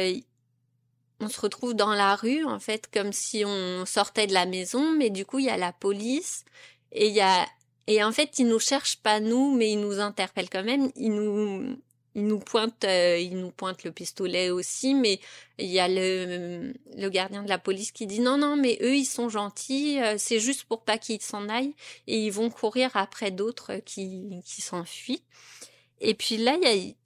[1.20, 4.92] on se retrouve dans la rue, en fait, comme si on sortait de la maison,
[4.92, 6.46] mais du coup, il y a la police,
[6.92, 7.46] et il y a,
[7.88, 11.14] et en fait, ils nous cherchent pas nous, mais ils nous interpellent quand même, ils
[11.14, 11.78] nous,
[12.16, 15.20] ils nous pointent, euh, ils nous pointent le pistolet aussi, mais
[15.58, 18.96] il y a le, le gardien de la police qui dit non, non, mais eux,
[18.96, 21.76] ils sont gentils, euh, c'est juste pour pas qu'ils s'en aillent,
[22.08, 25.24] et ils vont courir après d'autres qui, qui s'enfuient.
[26.02, 26.58] Et puis là,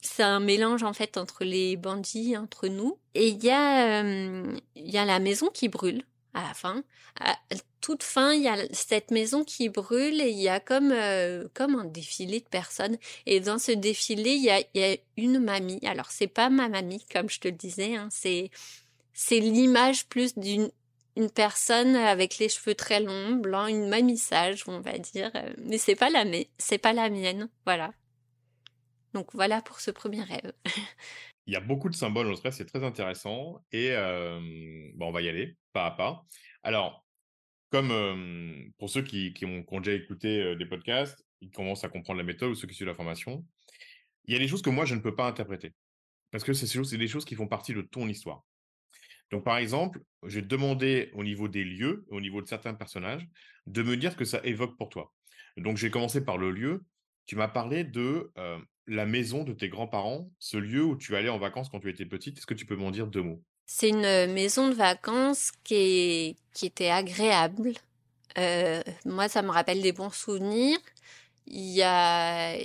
[0.02, 3.00] c'est un mélange en fait entre les bandits, entre nous.
[3.16, 6.04] Et il y a, euh, il y a la maison qui brûle
[6.34, 6.84] à la fin.
[7.20, 7.38] À
[7.82, 11.48] toute fin, il y a cette maison qui brûle et il y a comme euh,
[11.54, 12.98] comme un défilé de personnes.
[13.26, 15.80] Et dans ce défilé, il y a, y a une mamie.
[15.86, 17.96] Alors c'est pas ma mamie comme je te le disais.
[17.96, 18.52] Hein, c'est
[19.14, 20.72] c'est l'image plus d'une
[21.16, 25.32] une personne avec les cheveux très longs, blancs, une mamie sage, on va dire.
[25.60, 26.26] Mais c'est pas la
[26.58, 27.50] c'est pas la mienne.
[27.66, 27.94] Voilà.
[29.14, 30.54] Donc voilà pour ce premier rêve.
[31.46, 33.64] Il y a beaucoup de symboles dans le rêve, c'est très intéressant.
[33.72, 33.94] Et
[34.96, 36.26] bon, on va y aller, pas à pas.
[36.64, 37.06] Alors,
[37.70, 42.52] comme pour ceux qui, ont, déjà écouté des podcasts, ils commencent à comprendre la méthode
[42.52, 43.46] ou ceux qui suivent la formation,
[44.26, 45.74] il y a des choses que moi, je ne peux pas interpréter.
[46.32, 48.44] Parce que c'est des choses qui font partie de ton histoire.
[49.32, 53.28] Donc, par exemple, j'ai demandé au niveau des lieux, au niveau de certains personnages,
[53.68, 55.12] de me dire ce que ça évoque pour toi.
[55.58, 56.86] Donc, j'ai commencé par le lieu.
[57.26, 58.32] Tu m'as parlé de
[58.88, 62.06] la maison de tes grands-parents, ce lieu où tu allais en vacances quand tu étais
[62.06, 62.38] petite.
[62.38, 63.42] Est-ce que tu peux m'en dire deux mots?
[63.66, 67.74] C'est une euh, maison de vacances qui, était agréable.
[68.38, 70.80] Euh, moi, ça me rappelle des bons souvenirs.
[71.48, 72.56] Il y a,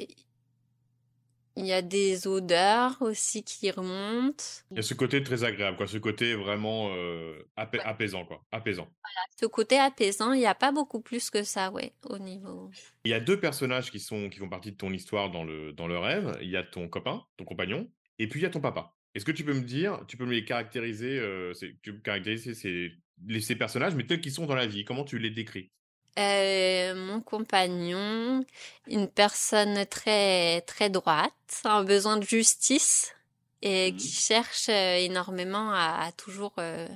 [1.59, 4.45] il y a des odeurs aussi qui remontent.
[4.71, 5.89] Il y a ce côté très agréable, quoi.
[5.89, 8.45] Ce côté vraiment euh, apaisant, quoi.
[8.53, 8.85] Apaisant.
[8.85, 12.71] Voilà, ce côté apaisant, il n'y a pas beaucoup plus que ça, ouais, au niveau.
[13.05, 15.73] Il y a deux personnages qui sont qui font partie de ton histoire dans le
[15.73, 16.39] dans le rêve.
[16.41, 17.91] Il y a ton copain, ton compagnon,
[18.21, 18.95] et puis il y a ton papa.
[19.15, 22.55] Est-ce que tu peux me dire, tu peux me les caractériser, euh, tu peux caractériser
[22.55, 22.93] ces,
[23.41, 25.73] ces personnages, mais tels qu'ils sont dans la vie Comment tu les décris?
[26.19, 28.45] Euh, mon compagnon,
[28.89, 31.33] une personne très très droite,
[31.65, 33.15] un besoin de justice
[33.63, 33.97] et mmh.
[33.97, 36.89] qui cherche euh, énormément à, toujours euh,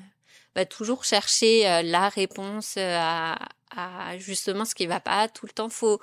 [0.54, 3.38] bah, toujours chercher la réponse à,
[3.70, 5.68] à, justement ce qui va pas tout le temps.
[5.68, 6.00] Faut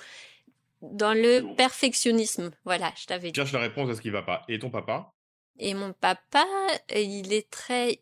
[0.82, 3.36] dans le perfectionnisme voilà je t'avais dit.
[3.36, 4.44] cherche la réponse à ce qui va pas.
[4.48, 5.12] Et ton papa?
[5.62, 6.46] Et mon papa,
[6.96, 8.00] il est très,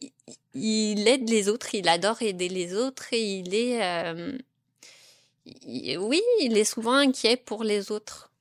[0.54, 3.82] il aide les autres, il adore aider les autres et il est,
[5.98, 8.32] oui, il est souvent inquiet pour les autres.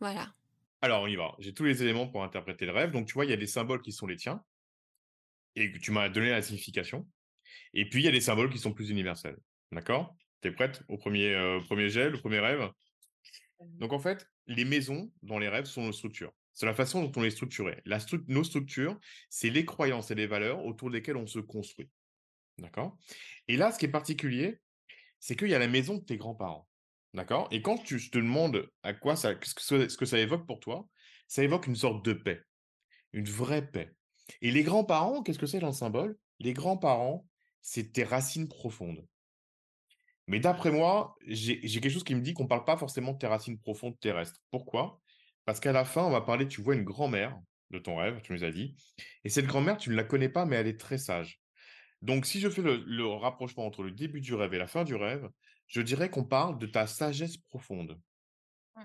[0.00, 0.32] Voilà.
[0.80, 1.34] Alors, on y va.
[1.38, 2.90] J'ai tous les éléments pour interpréter le rêve.
[2.92, 4.42] Donc, tu vois, il y a des symboles qui sont les tiens
[5.56, 7.06] et que tu m'as donné la signification.
[7.74, 9.38] Et puis, il y a des symboles qui sont plus universels.
[9.72, 10.16] D'accord?
[10.40, 12.70] Tu es prête au premier, euh, premier jet, le premier rêve?
[13.60, 16.32] Donc en fait, les maisons dans les rêves sont nos structures.
[16.54, 17.82] C'est la façon dont on les structurait.
[17.84, 18.98] La nos structures,
[19.30, 21.88] c'est les croyances et les valeurs autour desquelles on se construit.
[22.58, 22.96] D'accord?
[23.46, 24.60] Et là, ce qui est particulier,
[25.20, 26.66] c'est qu'il y a la maison de tes grands-parents.
[27.14, 27.48] D'accord?
[27.50, 30.86] Et quand tu, je te demande à quoi ça, ce que, ça évoque pour toi,
[31.26, 32.42] ça évoque une sorte de paix,
[33.12, 33.92] une vraie paix.
[34.42, 36.18] Et les grands-parents, qu'est-ce que c'est dans le symbole?
[36.38, 37.26] Les grands-parents,
[37.62, 39.06] c'est tes racines profondes.
[40.26, 43.18] Mais d'après moi, j'ai quelque chose qui me dit qu'on ne parle pas forcément de
[43.18, 44.40] tes racines profondes terrestres.
[44.50, 45.00] Pourquoi?
[45.46, 48.34] Parce qu'à la fin, on va parler, tu vois une grand-mère de ton rêve, tu
[48.34, 48.76] nous as dit.
[49.24, 51.40] Et cette grand-mère, tu ne la connais pas, mais elle est très sage.
[52.02, 54.94] Donc, si je fais le, rapprochement entre le début du rêve et la fin du
[54.94, 55.28] rêve,
[55.66, 58.00] je dirais qu'on parle de ta sagesse profonde.
[58.76, 58.82] Mmh.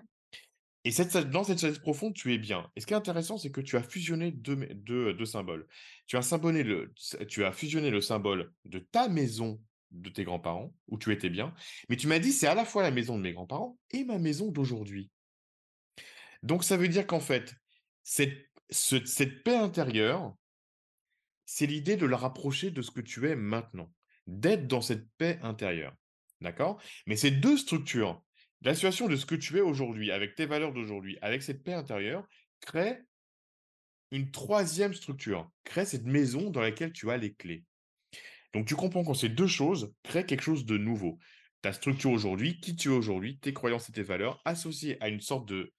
[0.86, 2.69] Et cette, dans cette sagesse profonde, tu es bien.
[2.76, 5.67] Et ce qui est intéressant, c'est que tu as fusionné deux, deux, symboles.
[6.08, 6.93] Tu as, le,
[7.28, 9.62] tu as fusionné le symbole de ta maison
[9.93, 11.54] de tes grands-parents, où tu étais bien,
[11.88, 14.17] mais tu m'as dit c'est à la fois la maison de mes grands-parents et ma
[14.17, 15.12] maison d'aujourd'hui.
[16.41, 17.56] Donc ça veut dire qu'en fait,
[18.04, 20.36] cette, cette paix intérieure,
[21.45, 23.91] c'est l'idée de la rapprocher de ce que tu es maintenant,
[24.27, 25.93] d'être dans cette paix intérieure.
[26.41, 26.82] D'accord?
[27.08, 28.21] Mais ces deux structures,
[28.62, 31.73] la situation de ce que tu es aujourd'hui, avec tes valeurs d'aujourd'hui, avec cette paix
[31.73, 32.25] intérieure,
[32.60, 33.03] créent
[34.12, 37.63] une troisième structure, crée cette maison dans laquelle tu as les clés.
[38.53, 41.17] Donc tu comprends que ces deux choses créent quelque chose de nouveau.
[41.62, 45.21] Ta structure aujourd'hui, qui tu es aujourd'hui, tes croyances et tes valeurs, associées à une
[45.21, 45.73] sorte de,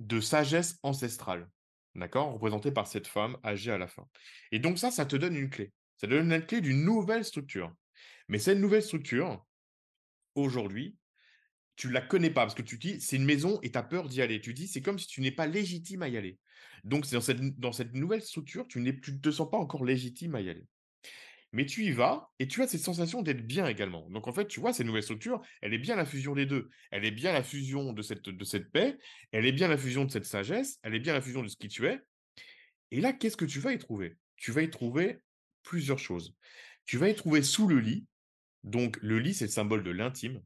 [0.00, 1.48] de sagesse ancestrale
[1.94, 4.06] d'accord, représenté par cette femme âgée à la fin.
[4.52, 5.72] Et donc ça, ça te donne une clé.
[5.96, 7.72] Ça te donne une clé d'une nouvelle structure.
[8.28, 9.44] Mais cette nouvelle structure,
[10.34, 10.96] aujourd'hui,
[11.76, 14.08] tu la connais pas parce que tu dis, c'est une maison et tu as peur
[14.08, 14.40] d'y aller.
[14.40, 16.38] Tu dis, c'est comme si tu n'es pas légitime à y aller.
[16.84, 20.34] Donc, c'est dans cette, dans cette nouvelle structure, tu ne te sens pas encore légitime
[20.34, 20.66] à y aller
[21.54, 24.10] mais tu y vas et tu as cette sensation d'être bien également.
[24.10, 26.68] Donc en fait, tu vois, cette nouvelle structure, elle est bien la fusion des deux.
[26.90, 28.98] Elle est bien la fusion de cette, paix,
[29.30, 31.56] elle est bien la fusion de cette sagesse, elle est bien la fusion de ce
[31.56, 32.00] qui tu es.
[32.90, 34.16] Et là, qu'est-ce que tu vas y trouver?
[34.36, 35.20] Tu vas y trouver
[35.62, 36.34] plusieurs choses.
[36.86, 38.04] Tu vas y trouver sous le lit.
[38.64, 40.42] Donc le lit, c'est le symbole de l'intime.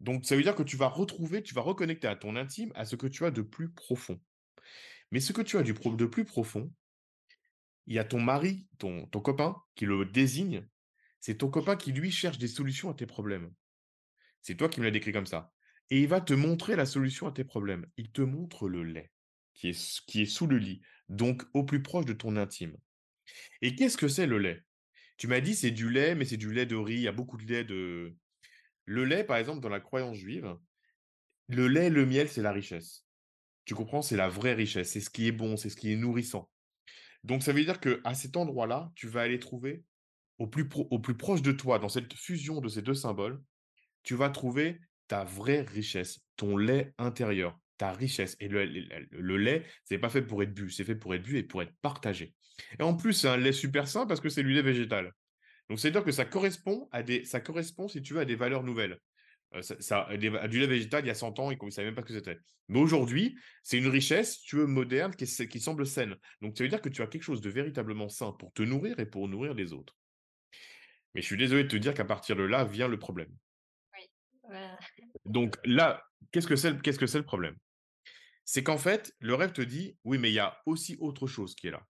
[0.00, 2.86] Donc ça veut dire que tu vas retrouver, tu vas reconnecter à ton intime, à
[2.86, 4.20] ce que tu as de plus profond.
[5.12, 6.72] Mais ce que tu as de plus profond,
[7.86, 10.66] il y a ton mari, ton, copain, qui le désigne.
[11.20, 13.52] C'est ton copain qui, lui, cherche des solutions à tes problèmes.
[14.40, 15.52] C'est toi qui me l'as décrit comme ça.
[15.90, 17.86] Et il va te montrer la solution à tes problèmes.
[17.96, 19.10] Il te montre le lait
[19.54, 22.76] qui est, qui est sous le lit, donc au plus proche de ton intime.
[23.60, 24.62] Et qu'est-ce que c'est le lait?
[25.16, 26.94] Tu m'as dit c'est du lait, mais c'est du lait de riz.
[26.94, 28.14] Il y a beaucoup de lait de.
[28.84, 30.56] Le lait, par exemple, dans la croyance juive,
[31.48, 33.06] le lait, le miel, c'est la richesse.
[33.64, 34.02] Tu comprends?
[34.02, 34.90] C'est la vraie richesse.
[34.90, 36.50] C'est ce qui est bon, c'est ce qui est nourrissant.
[37.24, 39.84] Donc, ça veut dire qu'à cet endroit-là, tu vas aller trouver
[40.38, 40.66] au plus,
[41.16, 43.40] proche de toi, dans cette fusion de ces deux symboles,
[44.02, 48.36] tu vas trouver ta vraie richesse, ton lait intérieur, ta richesse.
[48.40, 51.38] Et le, le, lait, c'est pas fait pour être bu, c'est fait pour être bu
[51.38, 52.34] et pour être partagé.
[52.78, 55.12] Et en plus, c'est un lait super sain parce que c'est du lait végétal.
[55.68, 58.64] Donc, c'est-à-dire que ça correspond à des, ça correspond, si tu veux, à des valeurs
[58.64, 58.98] nouvelles.
[59.60, 62.06] Ça, du lait végétal, il y a 100 ans, ils ne savaient même pas ce
[62.06, 62.38] que c'était.
[62.68, 66.16] Mais aujourd'hui, c'est une richesse, tu veux, moderne, qui, qui, semble saine.
[66.40, 68.98] Donc, ça veut dire que tu as quelque chose de véritablement sain pour te nourrir
[68.98, 69.96] et pour nourrir les autres.
[71.14, 73.30] Mais je suis désolé de te dire qu'à partir de là vient le problème.
[73.92, 74.56] Oui.
[75.26, 77.56] Donc là, qu'est-ce que c'est qu'est-ce que c'est le problème?
[78.44, 81.54] C'est qu'en fait, le rêve te dit, oui, mais il y a aussi autre chose
[81.54, 81.86] qui est là.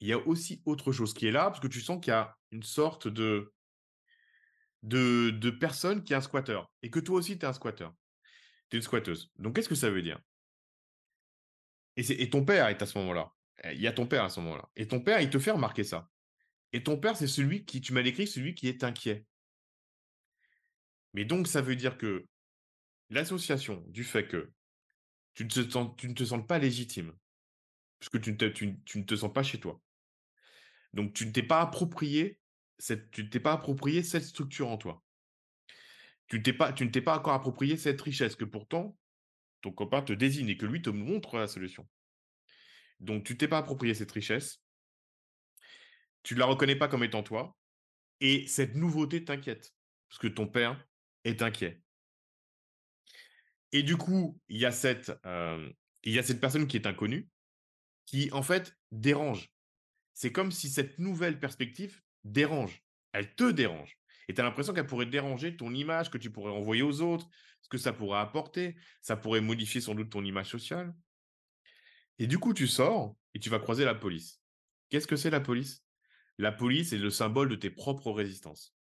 [0.00, 2.14] Il y a aussi autre chose qui est là, parce que tu sens qu'il y
[2.14, 3.52] a une sorte de
[4.82, 7.88] de, de personne qui est un squatter et que toi aussi tu es un squatter.
[8.70, 9.32] Tu es une squatteuse.
[9.38, 10.20] Donc qu'est-ce que ça veut dire?
[11.98, 13.32] Et, ton père est à ce moment-là.
[13.64, 14.68] Eh, il y a ton père à ce moment-là.
[14.76, 16.08] Et ton père, il te fait remarquer ça.
[16.72, 19.26] Et ton père, c'est celui qui, tu m'as décrit, celui qui est inquiet.
[21.12, 22.24] Mais donc, ça veut dire que
[23.10, 24.52] l'association du fait que
[25.34, 27.12] tu ne, te sens, pas légitime,
[27.98, 29.80] puisque tu, tu ne te sens pas chez toi.
[30.92, 32.37] Donc, tu ne t'es pas approprié
[32.78, 35.02] tu ne t'es pas approprié cette structure en toi.
[36.28, 38.96] Tu, pas, tu ne t'es pas encore approprié cette richesse que pourtant
[39.60, 41.88] ton copain te désigne et que lui te montre la solution.
[43.00, 44.62] Donc tu t'es pas approprié cette richesse,
[46.22, 47.56] tu ne la reconnais pas comme étant toi,
[48.20, 49.72] et cette nouveauté t'inquiète,
[50.08, 50.84] parce que ton père
[51.24, 51.80] est inquiet.
[53.72, 57.28] Et du coup, il y euh, il y a cette personne qui est inconnue,
[58.06, 59.52] qui en fait dérange.
[60.14, 62.82] C'est comme si cette nouvelle perspective dérange.
[63.12, 63.98] Elle te dérange.
[64.28, 67.28] Et tu as l'impression qu'elle pourrait déranger ton image que tu pourrais envoyer aux autres,
[67.62, 68.76] ce que ça pourrait apporter.
[69.00, 70.94] Ça pourrait modifier sans doute ton image sociale.
[72.18, 74.42] Et du coup, tu sors et tu vas croiser la police.
[74.90, 75.84] Qu'est-ce que c'est la police?
[76.36, 78.74] La police est le symbole de tes propres résistances.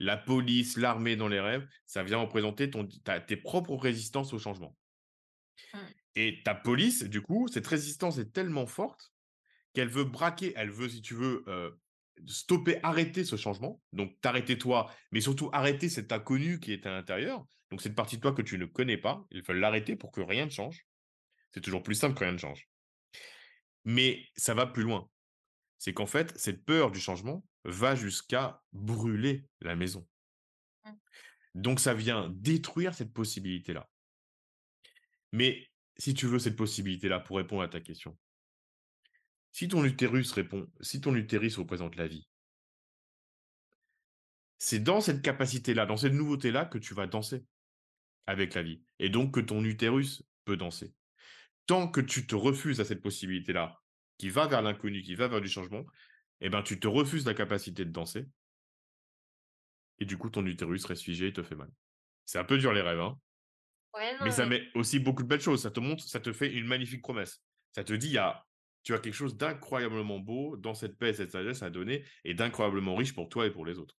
[0.00, 4.76] la police, l'armée dans les rêves, ça vient représenter ton, tes propres résistances au changement.
[5.74, 5.78] Mmh.
[6.14, 9.12] Et ta police, du coup, cette résistance est tellement forte
[9.74, 11.70] qu'elle veut braquer, elle veut, si tu veux, euh,
[12.26, 13.80] stopper, arrêter ce changement.
[13.92, 17.44] Donc, t'arrêter toi, mais surtout arrêter cet inconnu qui est à l'intérieur.
[17.70, 20.20] Donc, cette partie de toi que tu ne connais pas, il faut l'arrêter pour que
[20.20, 20.86] rien ne change.
[21.52, 22.68] C'est toujours plus simple que rien ne change.
[23.84, 25.08] Mais ça va plus loin.
[25.78, 30.06] C'est qu'en fait, cette peur du changement va jusqu'à brûler la maison.
[30.84, 30.90] Mmh.
[31.54, 33.88] Donc, ça vient détruire cette possibilité-là.
[35.32, 38.16] Mais si tu veux cette possibilité-là pour répondre à ta question,
[39.52, 42.28] si ton utérus répond, si ton utérus représente la vie,
[44.58, 47.44] c'est dans cette capacité-là, dans cette nouveauté-là que tu vas danser
[48.26, 48.82] avec la vie.
[48.98, 50.92] Et donc que ton utérus peut danser.
[51.66, 53.80] Tant que tu te refuses à cette possibilité-là,
[54.18, 55.84] qui va vers l'inconnu, qui va vers du changement,
[56.40, 58.26] eh ben, tu te refuses la capacité de danser.
[60.00, 61.70] Et du coup, ton utérus reste figé et te fait mal.
[62.24, 63.18] C'est un peu dur les rêves, hein
[64.22, 65.62] mais ça met aussi beaucoup de belles choses.
[65.62, 67.42] Ça te montre, ça te fait une magnifique promesse.
[67.74, 68.44] Ça te dit, il y a,
[68.88, 72.32] tu as quelque chose d'incroyablement beau dans cette paix et cette sagesse à donner et
[72.32, 73.94] d'incroyablement riche pour toi et pour les autres.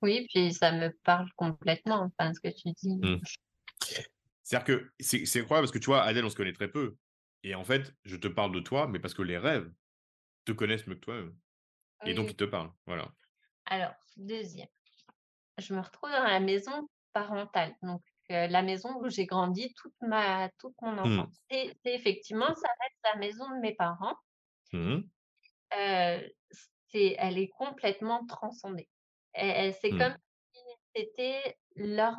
[0.00, 2.96] Oui, puis ça me parle complètement, enfin, ce que tu dis.
[2.96, 3.20] Mmh.
[4.42, 6.96] C'est-à-dire que c'est incroyable parce que tu vois, Adèle, on se connaît très peu.
[7.42, 9.70] Et en fait, je te parle de toi, mais parce que les rêves
[10.46, 11.22] te connaissent mieux que toi
[12.06, 12.72] Et donc, ils te parlent.
[12.86, 13.12] Voilà.
[13.66, 14.68] Alors, deuxième.
[15.58, 17.76] Je me retrouve dans la maison parentale.
[17.82, 20.98] Donc, la maison où j'ai grandi toute ma toute mon mmh.
[20.98, 21.36] enfance.
[21.50, 24.16] Et effectivement, ça reste la maison de mes parents.
[24.72, 25.00] Mmh
[26.90, 28.88] c'est elle est complètement transcendée.
[29.34, 29.98] c'est mmh.
[29.98, 30.16] comme
[30.52, 30.60] si
[30.94, 32.14] c'était leur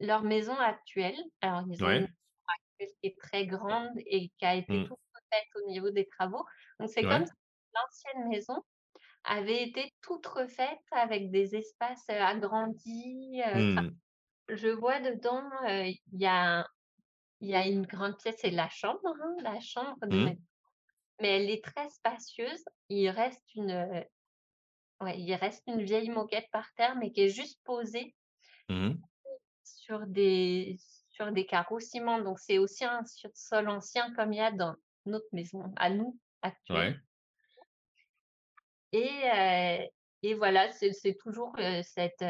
[0.00, 1.18] leur maison actuelle.
[1.42, 2.12] Alors ils ont une maison
[2.48, 6.44] actuelle qui est très grande et qui a été toute refaite au niveau des travaux.
[6.80, 7.32] Donc c'est comme si
[7.74, 8.64] l'ancienne maison
[9.24, 13.42] avait été toute refaite avec des espaces, agrandis,
[14.48, 16.66] je vois dedans, il y a
[17.40, 20.36] il y a une grande pièce, c'est la chambre, hein, la chambre de mmh.
[21.20, 22.64] mais elle est très spacieuse.
[22.88, 24.04] Il reste une,
[25.00, 28.14] ouais, il reste une vieille moquette par terre, mais qui est juste posée
[28.68, 28.94] mmh
[29.66, 30.78] sur des
[31.10, 32.20] sur des carreaux ciment.
[32.20, 33.02] Donc c'est aussi un
[33.34, 34.74] sol ancien comme il y a dans
[35.06, 37.02] notre maison à nous, actuelle.
[38.92, 39.90] Et
[40.24, 42.24] et voilà, c'est toujours cette,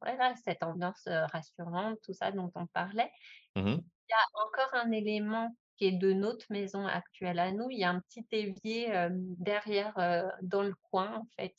[0.00, 3.10] voilà, cette ambiance rassurante, tout ça dont on parlait.
[3.56, 3.78] Mmh
[4.12, 7.70] il y a encore un élément qui est de notre maison actuelle à nous.
[7.70, 8.92] Il y a un petit évier
[9.38, 9.94] derrière,
[10.42, 11.54] dans le coin, en fait,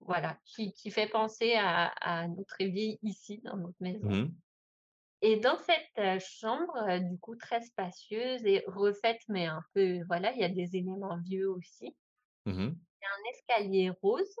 [0.00, 4.08] voilà, qui, qui, fait penser à, à, notre évier ici, dans notre maison.
[4.08, 4.34] Mmh
[5.22, 10.40] et dans cette chambre, du coup, très spacieuse et refaite, mais un peu, voilà, il
[10.40, 11.94] y a des éléments vieux aussi.
[12.46, 14.34] Mmh il y a un escalier rose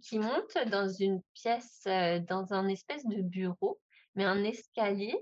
[0.00, 3.80] qui monte dans une pièce, dans un espèce de bureau,
[4.14, 5.16] mais un escalier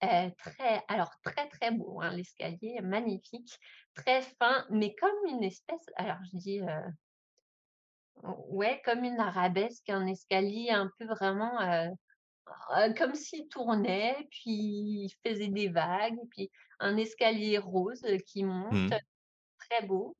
[0.00, 3.58] très, alors très très beau, hein, l'escalier magnifique,
[3.94, 6.60] très fin, mais comme une espèce, alors je dis,
[8.22, 11.58] ouais, comme une arabesque, un escalier un peu vraiment
[12.98, 16.50] comme s'il tournait, puis il faisait des vagues, puis
[16.80, 18.98] un escalier rose qui monte, mmh.
[19.58, 20.16] très beau.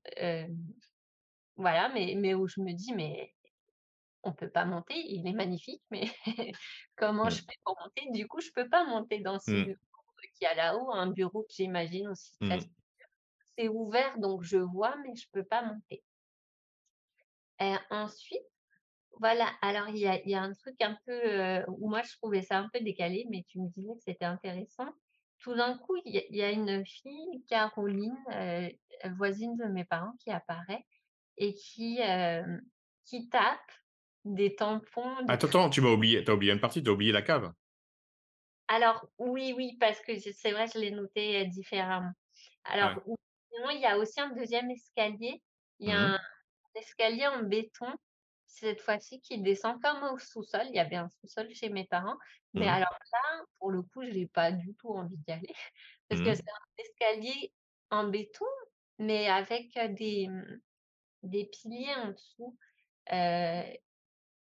[1.57, 3.34] voilà, mais, mais où je me dis, mais
[4.25, 6.05] on peut pas monter, il est magnifique, mais
[6.97, 7.41] comment je Mmh.
[7.41, 8.11] fais pour monter?
[8.13, 9.65] Du coup, je peux pas monter dans ce Mmh.
[9.65, 9.79] bureau
[10.39, 12.75] qui a là-haut, un bureau que j'imagine aussi très Mmh.
[13.59, 16.05] c'est ouvert, donc je vois, mais je peux pas monter.
[17.61, 18.43] Et ensuite,
[19.21, 22.43] voilà, alors il y a, y a un truc un peu où moi je trouvais
[22.43, 24.91] ça un peu décalé, mais tu me disais que c'était intéressant.
[25.41, 28.17] Tout d'un coup, il y, a, il y a une fille, Caroline,
[29.17, 30.85] voisine de mes parents, qui apparaît
[31.39, 32.01] et qui,
[33.05, 33.71] qui tape
[34.25, 35.17] des tampons.
[35.29, 37.53] Attends, attends, tu m'as oublié, as oublié une partie, tu as oublié la cave.
[38.69, 42.13] Alors, oui, oui, parce que c'est vrai, je l'ai noté différemment.
[42.65, 42.99] Alors,
[43.53, 45.43] sinon, il y a aussi un deuxième escalier.
[45.81, 46.19] Il y a mmh
[46.77, 47.87] un escalier en béton,
[48.47, 50.63] cette fois-ci, qui descend comme au sous-sol.
[50.71, 52.17] Il y avait un sous-sol chez mes parents.
[52.55, 55.55] Mais mmh alors là, pour le coup, je n'ai pas du tout envie d'y aller.
[56.09, 57.53] Parce que mmh c'est un escalier
[57.91, 58.47] en béton,
[58.99, 60.61] mais avec des, mmh,
[61.25, 62.57] des piliers en dessous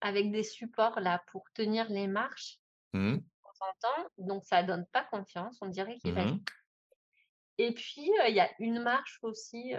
[0.01, 2.59] avec des supports là pour tenir les marches
[2.93, 3.19] mmh.
[3.81, 6.41] temps donc ça donne pas confiance, on dirait qu'il va mmh.
[7.59, 9.75] Et puis, il y a une marche aussi,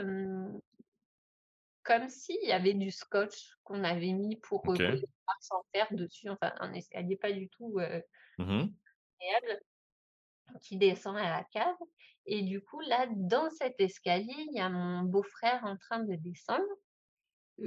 [1.82, 4.78] comme s'il y avait du scotch qu'on avait mis pour, OK.
[4.78, 7.80] coller marches en terre dessus, enfin un escalier pas du tout,
[8.38, 8.68] mmh
[9.20, 9.62] agréable,
[10.62, 11.76] qui descend à la cave
[12.26, 16.16] et du coup là, dans cet escalier, il y a mon beau-frère en train de
[16.16, 16.64] descendre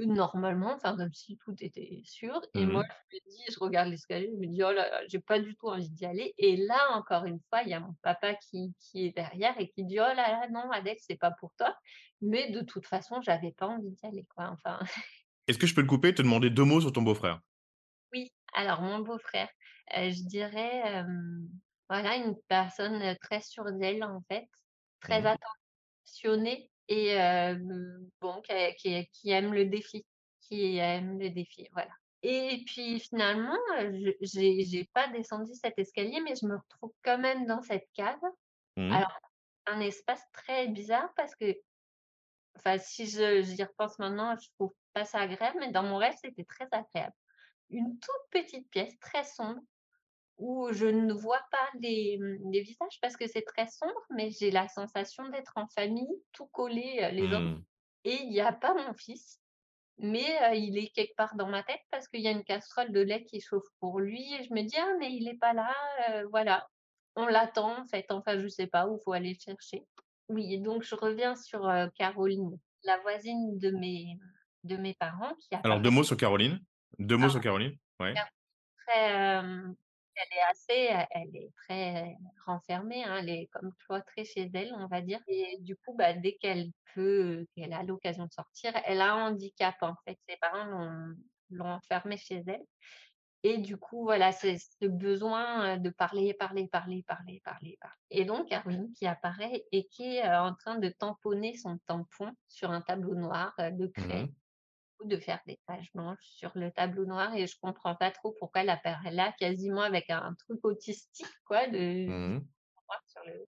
[0.07, 3.89] normalement, enfin, comme si tout était sûr et moi, Mmh je me dis je regarde
[3.89, 6.57] l'escalier, je me dis: «Oh là là, j'ai pas du tout envie d'y aller» et
[6.57, 9.83] là, encore une fois, il y a mon papa qui qui est derrière et qui
[9.85, 11.75] dit: «Oh là là, non Adèle, c'est pas pour toi».
[12.21, 14.79] Mais de toute façon, j'avais pas envie d'y aller, quoi, enfin.
[15.47, 17.41] Est-ce que je peux te couper et te demander 2 mots sur ton beau-frère?
[18.13, 19.49] Oui, alors mon beau-frère,
[19.91, 21.03] je dirais,
[21.89, 24.47] voilà, une personne, très sûre d'elle, en fait,
[24.99, 25.35] très Mmh.
[26.05, 27.15] attentionnée et
[28.21, 30.05] bon, qui aime le défi,
[30.41, 31.91] qui aime le défi, voilà.
[32.27, 33.57] Et puis finalement,
[34.21, 38.19] j'ai j'ai pas descendu cet escalier, mais je me retrouve quand même dans cette cave.
[38.77, 38.91] Mmh.
[38.91, 39.19] Alors,
[39.67, 41.55] un espace très bizarre parce que,
[42.57, 46.15] enfin, si je j'y repense maintenant, je trouve pas ça agréable, mais dans mon rêve,
[46.19, 47.13] c'était très agréable.
[47.69, 49.61] Une toute petite pièce très sombre
[50.37, 54.29] où je ne vois pas les, mmh, les visages parce que c'est très sombre, mais
[54.31, 57.65] j'ai la sensation d'être en famille, tout collés, heu, les uns Mmh.
[58.05, 59.39] et il y a pas mon fils,
[59.97, 62.91] mais heu, il est quelque part dans ma tête parce qu'il y a une casserole
[62.91, 65.53] de lait qui chauffe pour lui et je me dis: «Ah mais il est pas
[65.53, 65.73] là»,
[66.23, 66.67] heu, voilà.
[67.15, 69.85] On l'attend en fait, enfin je sais pas où faut aller le chercher.
[70.29, 74.17] Oui et donc je reviens sur, Caroline, la voisine de mes
[74.65, 76.59] de mes parents qui Alors 2 apparaît mots sur Caroline?
[76.99, 77.77] 2 mots sur Caroline?
[77.99, 78.21] Ouais.
[78.87, 79.41] Très,
[80.15, 84.73] elle est assez, heu, elle est très renfermée, hein, elle est comme cloîtrée chez elle,
[84.77, 85.19] on va dire.
[85.27, 89.31] Et du coup, bah, dès qu'elle peut, qu'elle a l'occasion de sortir, elle a un
[89.31, 90.17] handicap, en fait.
[90.27, 91.15] Ses parents l'ont
[91.51, 92.63] l'ont enfermée chez elle.
[93.43, 97.97] Et du coup, voilà, c'est ce besoin, heu, de parler, parler, parler, parler, parler, parler.
[98.09, 102.71] Et donc Caroline qui apparaît et qui est, en train de tamponner son tampon sur
[102.71, 104.23] un tableau noir, de craie.
[104.23, 104.44] Mmh
[105.03, 108.61] de faire des pages blanches sur le tableau noir et je comprends pas trop pourquoi
[108.61, 112.39] elle apparaît là quasiment avec un truc autistique quoi de Mmh
[113.07, 113.45] sur le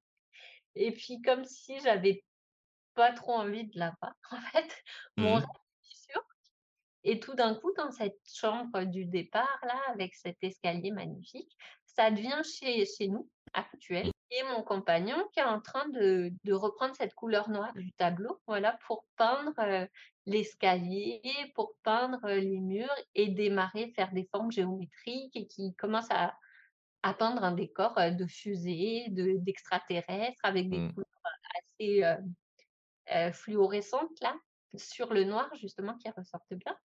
[0.76, 2.24] et puis comme si j'avais
[2.95, 4.84] pas trop envie de la voir en fait,
[5.18, 6.24] mon rêve Mmh est sûr
[7.04, 12.12] et tout d'un coup dans cette chambre du départ là, avec cet escalier magnifique, ça
[12.12, 16.95] devient chez chez nous, actuel et mon compagnon qui est en train de de reprendre
[16.95, 19.88] cette couleur noire du tableau, voilà, pour peindre, heu,
[20.28, 21.21] l'escalier,
[21.55, 26.36] pour peindre, les murs et démarrer, faire des formes géométriques et qui commence à
[27.03, 30.93] à peindre un décor, de fusées, de d'extraterrestres avec des Mmh.
[30.95, 31.07] couleurs
[31.75, 32.03] assez,
[33.34, 34.36] fluorescentes là,
[34.75, 36.78] sur le noir justement qui ressortent bien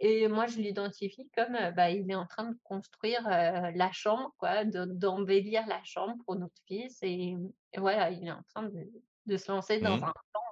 [0.00, 4.64] et moi, je l'identifie comme, bah, il est en train de construire, la chambre quoi,
[4.64, 7.36] de d'embellir la chambre pour notre fils et
[7.74, 8.90] et voilà, il est en train de
[9.26, 10.04] de se lancer dans Mmh.
[10.04, 10.42] un plan,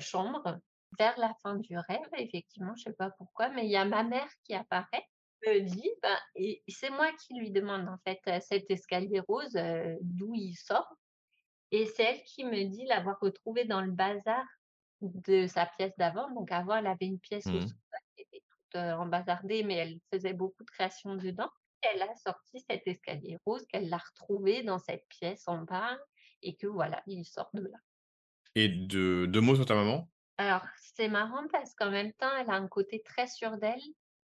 [0.00, 0.60] chambre.
[0.98, 4.04] Vers la fin du rêve, effectivement, je sais pas pourquoi, mais il y a ma
[4.04, 5.04] mère qui apparaît,
[5.46, 9.52] me dit, ben et c'est moi qui lui demande en fait, cet escalier rose,
[10.02, 10.88] d'où il sort
[11.70, 14.44] et c'est elle qui me dit l'avoir retrouvé dans le bazar
[15.00, 16.30] de sa pièce d'avant.
[16.34, 17.60] Donc avant, elle avait une pièce au Mmh.
[17.60, 21.50] sous-sol qui était toute, heu, embazardée, mais elle faisait beaucoup de créations dedans.
[21.82, 25.98] Elle a sorti cet escalier rose qu'elle l'a retrouvé dans cette pièce en bas
[26.42, 27.78] et que voilà, il sort de là.
[28.54, 30.10] Et de 2 mots sur ta maman?
[30.38, 33.80] Alors c'est marrant parce qu'en même temps, elle a un côté très sûr d'elle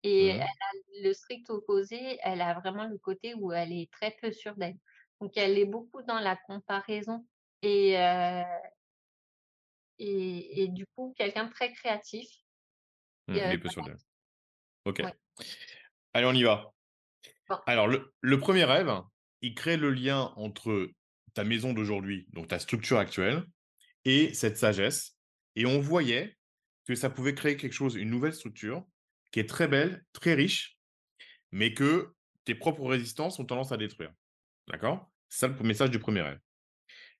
[0.03, 0.41] et elle Mmh.
[0.41, 4.57] a le strict opposé, elle a vraiment le côté où elle est très peu sûre
[4.57, 4.79] d'elle.
[5.21, 7.27] Donc elle est beaucoup dans la comparaison
[7.63, 7.97] et
[9.99, 12.29] Et et du coup, quelqu'un de très créatif
[13.33, 13.43] et Mmh.
[13.45, 13.97] heu, Mais peu sur le
[14.87, 15.03] OK.
[15.03, 15.15] ouais,
[16.15, 16.73] Allez, on y va.
[17.49, 18.93] bon, Alors le le 1er rêve,
[19.43, 20.91] il crée le lien entre
[21.35, 23.45] ta maison d'aujourd'hui, donc ta structure actuelle
[24.05, 25.19] et cette sagesse
[25.57, 26.37] et on voyait
[26.87, 28.87] que ça pouvait créer quelque chose, une nouvelle structure
[29.31, 30.79] qui est très belle, très riche,
[31.53, 34.13] mais que tes propres résistances ont tendance à détruire.
[34.69, 35.11] D'accord?
[35.29, 36.41] C'est ça le message du 1er rêve.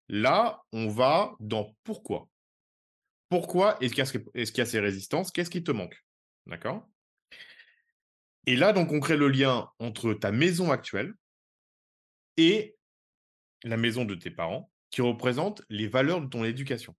[0.09, 2.29] Là, on va dans pourquoi.
[3.29, 5.31] Pourquoi est-ce qu'il y y a ces résistances?
[5.31, 5.97] Qu'est-ce qui te manque?
[6.47, 6.89] D'accord?
[8.47, 11.15] Et là, donc, on crée le lien entre ta maison actuelle
[12.37, 12.77] et
[13.63, 16.97] la maison de tes parents, qui représente les valeurs de ton éducation.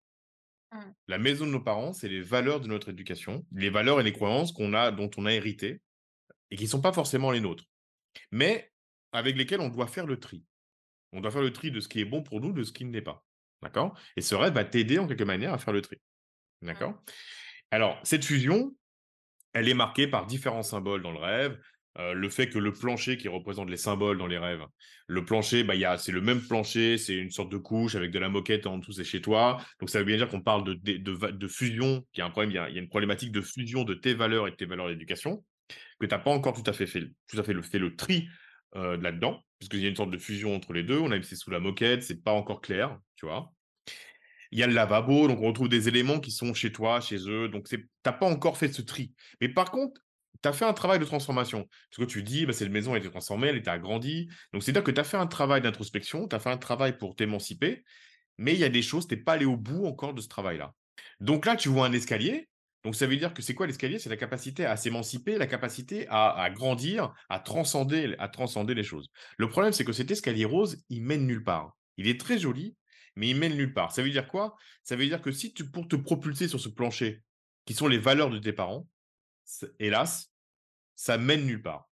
[0.72, 4.04] Mmh, La maison de nos parents, c'est les valeurs de notre éducation, les valeurs et
[4.04, 5.82] les croyances qu'on a dont on a hérité
[6.50, 7.66] et qui ne sont pas forcément les nôtres,
[8.32, 8.72] mais
[9.12, 10.46] avec lesquelles on doit faire le tri.
[11.14, 12.86] On doit faire le tri de ce qui est bon pour nous, de ce qui
[12.86, 13.26] ne l'est pas.
[13.62, 13.98] D'accord?
[14.16, 15.98] Et ce rêve va t'aider en quelque manière à faire le tri.
[16.68, 17.02] mmh, D'accord?
[17.72, 18.76] Alors, cette fusion,
[19.54, 21.62] Elle est marquée par différents symboles dans le rêve.
[21.98, 24.64] Le fait que le plancher qui représente les symboles dans les rêves,
[25.08, 28.30] le plancher, bah, c'est le même plancher, c'est une sorte de couche avec de la
[28.30, 29.58] moquette en dessous, c'est chez toi.
[29.80, 32.52] Donc ça veut bien dire qu'on parle de de fusion, qu'il y a un problème,
[32.52, 35.44] il y a une problématique de fusion de tes valeurs et de tes valeurs d'éducation,
[36.00, 37.96] que tu as pas encore tout à fait fait tout à fait le fait le
[37.96, 38.28] tri,
[38.74, 40.98] là-dedans, puisqu'il y a une sorte de fusion entre les 2.
[40.98, 43.52] On a c'est sous la moquette, c'est pas encore clair, tu vois?
[44.54, 47.30] Il y a le lavabo, donc on retrouve des éléments qui sont chez toi, chez
[47.30, 47.48] eux.
[47.48, 49.14] Donc, tu n'as pas encore fait ce tri.
[49.40, 50.02] Mais par contre,
[50.42, 51.68] tu as fait un travail de transformation.
[51.90, 54.30] Parce que tu dis, bah, cette maison a été transformée, elle a agrandie.
[54.54, 57.16] Donc, c'est-à-dire que tu as fait un travail d'introspection, tu as fait un travail pour
[57.16, 57.84] t'émanciper,
[58.38, 60.28] mais il y a des choses, tu n'es pas allé au bout encore de ce
[60.28, 60.74] travail-là.
[61.20, 62.48] Donc là, tu vois un escalier.
[62.84, 64.00] Donc, ça veut dire que c'est quoi l'escalier?
[64.00, 69.08] C'est la capacité à s'émanciper, la capacité à, grandir, à transcender, à transcender les choses.
[69.38, 71.78] Le problème, c'est que cet escalier rose, il mène nulle part.
[71.98, 72.76] Il est très joli,
[73.16, 73.92] mais il mène nulle part.
[73.92, 74.56] Ça veut dire quoi?
[74.84, 77.22] Ça veut dire que si tu, pour te propulser sur ce plancher,
[77.66, 78.88] qui sont les valeurs de tes parents,
[79.80, 80.32] hélas,
[80.96, 81.90] ça mène nulle part.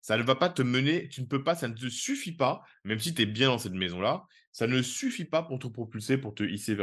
[0.00, 2.62] Ça ne va pas te mener, tu ne peux pas, ça ne te suffit pas,
[2.84, 6.18] même si tu es bien dans cette maison-là, ça ne suffit pas pour te propulser,
[6.18, 6.76] pour te hisser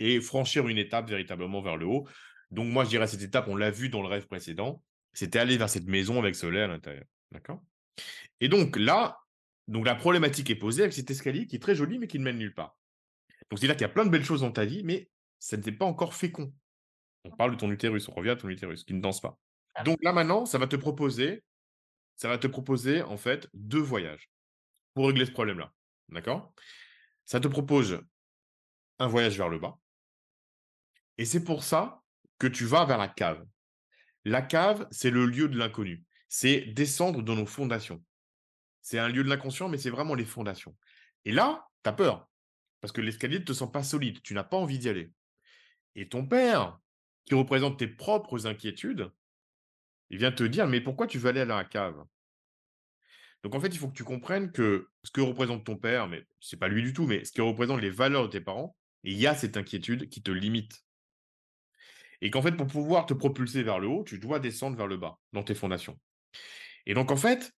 [0.00, 2.08] et, franchir une étape véritablement vers le haut.
[2.50, 5.56] Donc moi, je dirais cette étape, on l'a vu dans le rêve précédent, c'était aller
[5.56, 7.04] vers cette maison avec lait à l'intérieur.
[7.32, 7.62] D'accord?
[8.40, 9.18] Et donc là,
[9.68, 12.24] donc la problématique est posée avec cet escalier qui est très joli, mais qui ne
[12.24, 12.76] mène nulle part.
[13.50, 15.08] Donc c'est-à-dire qu'il y a plein de belles choses dans ta vie, mais
[15.38, 16.52] ça n'était pas encore fécond.
[17.24, 19.38] On parle de ton utérus, on revient à ton utérus, qui ne danse pas.
[19.74, 19.82] Ah.
[19.82, 21.42] Donc là maintenant, ça va te proposer,
[22.16, 24.30] ça va te proposer en fait deux voyages
[24.94, 25.72] pour régler ce problème-là.
[26.10, 26.52] D'accord?
[27.24, 28.00] Ça te propose
[28.98, 29.78] un voyage vers le bas.
[31.18, 32.02] Et c'est pour ça
[32.38, 33.44] que tu vas vers la cave.
[34.24, 36.02] La cave, c'est le lieu de l'inconnu.
[36.28, 38.02] C'est descendre dans nos fondations.
[38.82, 40.76] C'est un lieu de l'inconscient, mais c'est vraiment les fondations.
[41.24, 42.28] Et là, tu as peur.
[42.80, 44.20] Parce que l'escalier ne te sent pas solide.
[44.22, 45.10] Tu n'as pas envie d'y aller.
[45.94, 46.78] Et ton père,
[47.24, 49.10] qui représente tes propres inquiétudes,
[50.10, 52.04] il vient te dire, mais pourquoi tu veux aller à la cave?
[53.42, 56.26] Donc en fait, il faut que tu comprennes que ce que représente ton père, mais
[56.40, 58.76] ce n'est pas lui du tout, mais ce qui représente les valeurs de tes parents,
[59.02, 60.82] il y a cette inquiétude qui te limite.
[62.22, 64.96] Et qu'en fait, pour pouvoir te propulser vers le haut, tu dois descendre vers le
[64.96, 66.00] bas, dans tes fondations.
[66.86, 67.52] Et donc en fait,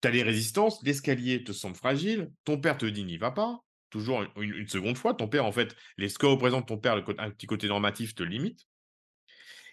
[0.00, 3.64] tu as les résistances, l'escalier te semble fragile, ton père te dit n'y va pas,
[3.96, 7.04] toujours une, seconde fois, ton père, en fait, les, ce que représente ton père, le,
[7.18, 8.66] un petit côté normatif te limite.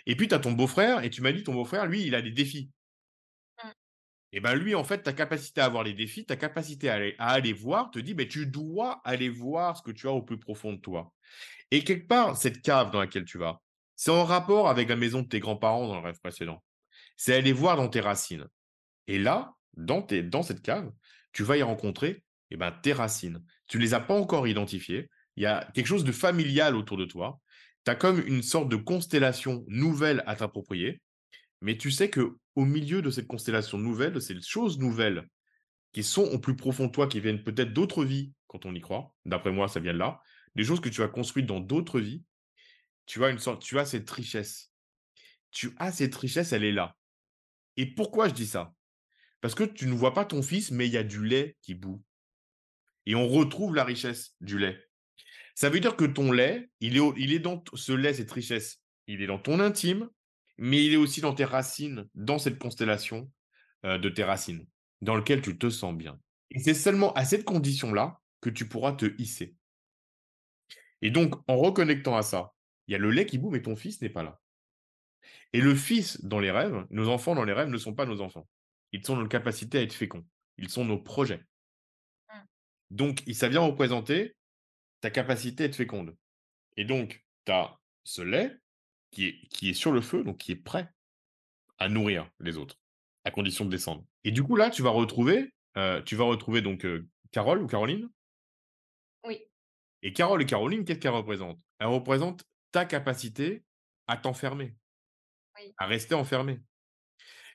[0.05, 2.21] Et puis tu as ton beau-frère, et tu m'as dit, ton beau-frère, lui, il a
[2.21, 2.71] des défis.
[3.63, 3.67] Mmh.
[4.31, 7.53] Et bien lui, en fait, ta capacité à avoir les défis, ta capacité à aller,
[7.53, 10.73] voir, te dit, ben, tu dois aller voir ce que tu as au plus profond
[10.73, 11.13] de toi.
[11.71, 13.61] Et quelque part, cette cave dans laquelle tu vas,
[13.95, 16.63] c'est en rapport avec la maison de tes grands-parents dans le rêve précédent.
[17.17, 18.47] C'est aller voir dans tes racines.
[19.07, 20.91] Et là, dans, dans cette cave,
[21.33, 23.43] tu vas y rencontrer eh ben, tes racines.
[23.73, 25.09] Tu les as pas encore identifiées.
[25.35, 27.41] Il y a quelque chose de familial autour de toi.
[27.85, 31.01] Tu as comme une sorte de constellation nouvelle à t'approprier.
[31.59, 35.27] Mais tu sais que au milieu de cette constellation nouvelle, ces choses nouvelles
[35.91, 38.79] qui sont au plus profond de toi, qui viennent peut-être d'autres vies, quand on y
[38.79, 40.21] croit, d'après moi, ça vient de là,
[40.53, 42.21] des choses que tu as construites dans d'autres vies,
[43.07, 44.71] tu as une sorte, tu as cette richesse.
[45.49, 46.95] Tu as cette richesse, elle est là.
[47.77, 48.71] Et pourquoi je dis ça?
[49.41, 51.73] Parce que tu ne vois pas ton fils, mais il y a du lait qui
[51.73, 52.03] bout.
[53.05, 54.79] Et on retrouve la richesse du lait.
[55.55, 59.27] Ça veut dire que ton lait, il est, dans ce lait, cette richesse, il est
[59.27, 60.09] dans ton intime,
[60.57, 63.31] mais il est aussi dans tes racines, dans cette constellation
[63.85, 64.65] euh, de tes racines,
[65.01, 66.19] dans lequel tu te sens bien.
[66.51, 69.55] Et c'est seulement à cette condition-là que tu pourras te hisser.
[71.01, 72.53] Et donc, en reconnectant à ça,
[72.87, 74.39] il y a le lait qui bout, mais ton fils n'est pas là.
[75.53, 78.21] Et le fils dans les rêves, nos enfants dans les rêves ne sont pas nos
[78.21, 78.47] enfants.
[78.91, 80.25] Ils sont notre capacité à être féconds.
[80.57, 81.43] Ils sont nos projets.
[82.93, 84.35] Donc, ça vient représenter
[85.01, 86.15] ta capacité à être féconde.
[86.77, 88.55] Et donc, tu as ce lait
[89.11, 90.89] qui est, qui est sur le feu, donc qui est prêt
[91.79, 92.79] à nourrir les autres,
[93.25, 94.05] à condition de descendre.
[94.23, 97.67] Et du coup, là, tu vas retrouver, euh, tu vas retrouver donc euh, Carole ou
[97.67, 98.07] Caroline?
[99.25, 99.39] Oui.
[100.03, 101.61] Et Carole et Caroline, qu'est-ce qu'elles représentent?
[101.79, 103.63] Elles représentent ta capacité
[104.05, 104.75] à t'enfermer,
[105.77, 106.61] à rester enfermé.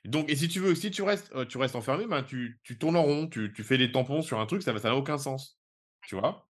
[0.05, 3.03] Donc, et si tu veux, si tu restes, tu restes enfermé, ben, tu, tournes en
[3.03, 5.59] rond, tu, fais des tampons sur un truc, ça n'a aucun sens.
[6.07, 6.47] Tu vois?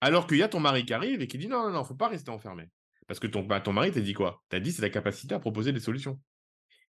[0.00, 1.94] Alors qu'il y a ton mari qui arrive et qui dit non, non, non, faut
[1.94, 2.68] pas rester enfermé.
[3.06, 4.42] Parce que ton, ton mari t'a dit quoi?
[4.48, 6.20] T'a dit c'est la capacité à proposer des solutions.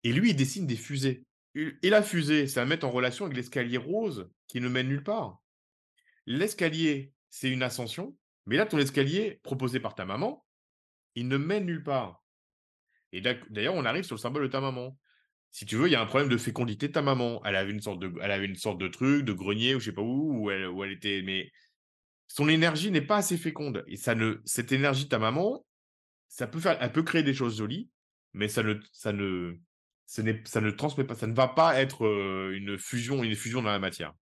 [0.02, 1.24] Et lui, il dessine des fusées.
[1.54, 5.04] Et la fusée, c'est à mettre en relation avec l'escalier rose qui ne mène nulle
[5.04, 5.42] part.
[6.26, 10.44] L'escalier, c'est une ascension, mais là, ton escalier proposé par ta maman,
[11.14, 12.24] il ne mène nulle part.
[13.12, 14.96] Et d'ailleurs, on arrive sur le symbole de ta maman
[15.52, 17.42] si tu veux, il y a un problème de fécondité de ta maman.
[17.44, 19.84] Elle avait une sorte de, elle avait une sorte de truc, de grenier ou je
[19.84, 21.20] sais pas où, où elle, était.
[21.22, 21.52] Mais
[22.26, 23.84] son énergie n'est pas assez féconde.
[23.86, 25.64] Et ça ne, cette énergie de ta maman,
[26.28, 27.90] ça peut faire, elle peut créer des choses jolies,
[28.32, 29.54] mais ça ne, ça ne,
[30.06, 33.70] ça ne transmet pas, ça ne va pas être euh, une fusion, une fusion dans
[33.70, 34.14] la matière.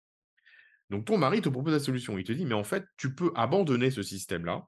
[0.90, 2.18] Donc ton mari te propose la solution.
[2.18, 4.66] Il te dit, mais en fait, tu peux abandonner ce système-là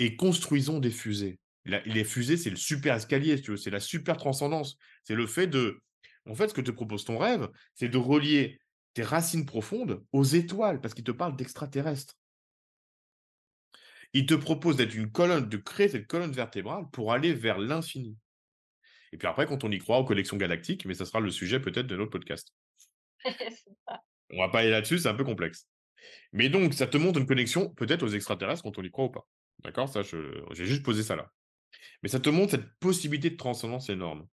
[0.00, 4.16] et construisons des fusées les fusées, c'est le super escalier, tu veux, c'est la super
[4.16, 4.76] transcendance.
[5.02, 5.80] C'est le fait de.
[6.26, 8.58] En fait, ce que te propose ton rêve, c'est de relier
[8.94, 12.16] tes racines profondes aux étoiles, parce qu'il te parle d'extraterrestres.
[14.14, 18.16] il te propose d'être une colonne, de créer cette colonne vertébrale pour aller vers l'infini.
[19.12, 21.60] Et puis après, quand on y croit aux collections galactiques, mais ça sera le sujet
[21.60, 22.54] peut-être de notre podcast.
[24.30, 25.68] On va pas aller là-dessus, c'est un peu complexe.
[26.32, 29.10] Mais donc, ça te montre une connexion peut-être aux extraterrestres quand on y croit ou
[29.10, 29.26] pas.
[29.62, 29.88] D'accord?
[29.88, 31.30] Ça, j'ai juste posé ça là.
[32.02, 34.26] Mais ça te montre cette possibilité de transcendance énorme.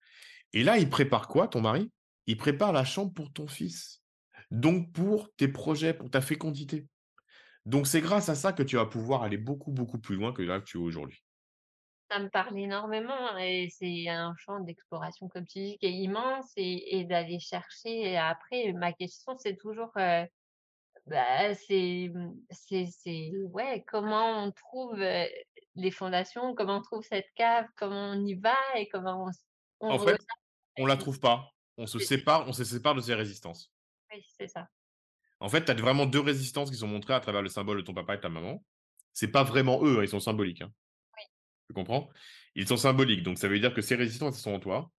[0.53, 1.91] Et là, il prépare quoi, ton mari?
[2.27, 4.03] Il prépare la chambre pour ton fils.
[4.51, 6.87] Donc, pour tes projets, pour ta fécondité.
[7.67, 10.43] Donc, c'est grâce à ça que tu vas pouvoir aller beaucoup, beaucoup plus loin que
[10.43, 11.23] là que tu es aujourd'hui.
[12.11, 16.51] Ça me parle énormément et c'est un champ d'exploration, comme tu dis, qui est immense
[16.57, 18.17] et, d'aller chercher.
[18.17, 20.25] après, ma question, c'est toujours, euh,
[21.05, 22.11] bah, c'est,
[23.53, 25.27] ouais, comment on trouve euh,
[25.79, 29.31] les fondations, comment on trouve cette cave, comment on y va et comment
[29.81, 30.21] on, En fait,
[30.77, 31.53] on la trouve pas.
[31.77, 33.73] On se sépare, on se sépare de ces résistances.
[34.13, 34.69] Oui, c'est ça.
[35.41, 37.83] En fait, tu as vraiment deux résistances qui sont montrées à travers le symbole de
[37.83, 38.65] ton papa et de ta maman.
[39.13, 40.63] C'est pas vraiment eux, hein, ils sont symboliques.
[40.63, 40.73] Hein.
[41.17, 41.23] Oui.
[41.69, 42.11] Tu comprends?
[42.57, 44.91] Ils sont symboliques, donc ça veut dire que ces résistances, elles sont en toi.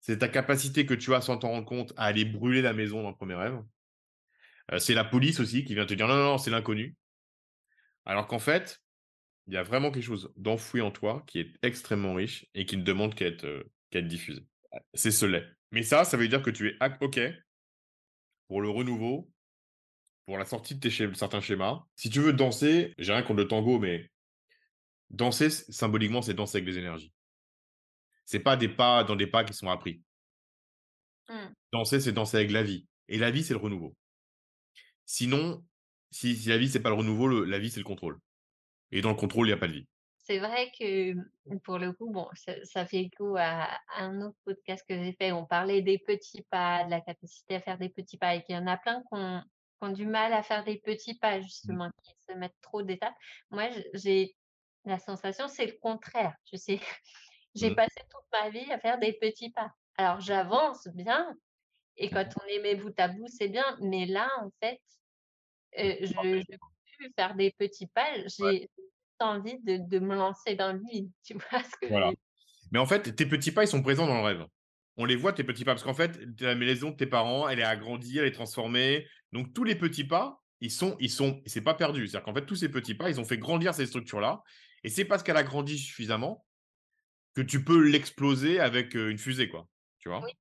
[0.00, 3.02] C'est ta capacité que tu as sans t'en rendre compte à aller brûler la maison
[3.02, 3.60] dans le premier rêve.
[4.70, 6.96] Euh, c'est la police aussi qui vient te dire non, non, non, c'est l'inconnu.
[8.04, 8.80] Alors qu'en fait,
[9.46, 12.76] il y a vraiment quelque chose d'enfoui en toi qui est extrêmement riche et qui
[12.76, 14.46] ne demande qu'à être, euh, être diffusé.
[14.94, 15.46] C'est ce lait.
[15.70, 17.20] Mais ça, ça veut dire que tu es OK
[18.48, 19.30] pour le renouveau,
[20.26, 21.84] pour la sortie de tes certains schémas.
[21.96, 24.10] Si tu veux danser, j'ai rien contre le tango, mais
[25.10, 27.12] danser, symboliquement, c'est danser avec des énergies.
[28.24, 30.02] C'est pas des pas dans des pas qui sont appris.
[31.28, 31.34] Mmh.
[31.72, 32.86] Danser, c'est danser avec la vie.
[33.08, 33.96] Et la vie, c'est le renouveau.
[35.04, 35.64] Sinon,
[36.10, 38.18] si, la vie, c'est pas le renouveau, la vie, c'est le contrôle.
[38.92, 39.86] Et dans le contrôle, il n'y a pas de vie.
[40.18, 42.28] C'est vrai que mmh, pour le coup, bon,
[42.62, 45.32] ça, fait écho à, un autre podcast que j'ai fait.
[45.32, 48.54] On parlait des petits pas, de la capacité à faire des petits pas, et qu'il
[48.54, 49.42] y en a plein qui ont,
[49.90, 51.42] du mal à faire des petits pas, mmh.
[51.42, 53.16] justement, qui se mettent trop d'étapes.
[53.50, 54.36] Moi, j'ai
[54.84, 56.36] la sensation, c'est le contraire.
[56.54, 56.78] Sais,
[57.56, 57.74] j'ai mmh.
[57.74, 59.72] passé toute ma vie à faire des petits pas.
[59.96, 61.34] Alors, j'avance bien,
[61.96, 63.76] et quand on est mes bout à bout, c'est bien.
[63.80, 64.80] Mais là, en fait,
[65.78, 66.56] euh, je, je
[66.98, 68.06] peux faire des petits pas.
[68.38, 68.68] J'ai
[69.22, 71.10] envie de, de, me lancer dans le vide.
[71.24, 72.12] Tu vois ce que voilà.
[72.70, 74.46] Mais en fait, tes petits pas, ils sont présents dans le rêve.
[74.96, 77.60] On les voit, tes petits pas, parce qu'en fait, la maison de tes parents, elle
[77.60, 79.06] est agrandie, elle est transformée.
[79.32, 82.06] Donc, tous les petits pas, ils sont, ils sont, c'est pas perdu.
[82.06, 84.42] C'est-à-dire qu'en fait, tous ces petits pas, ils ont fait grandir ces structures-là.
[84.84, 86.44] Et c'est parce qu'elle a grandi suffisamment
[87.34, 89.66] que tu peux l'exploser avec une fusée, quoi.
[89.98, 90.22] Tu vois?
[90.22, 90.32] Oui,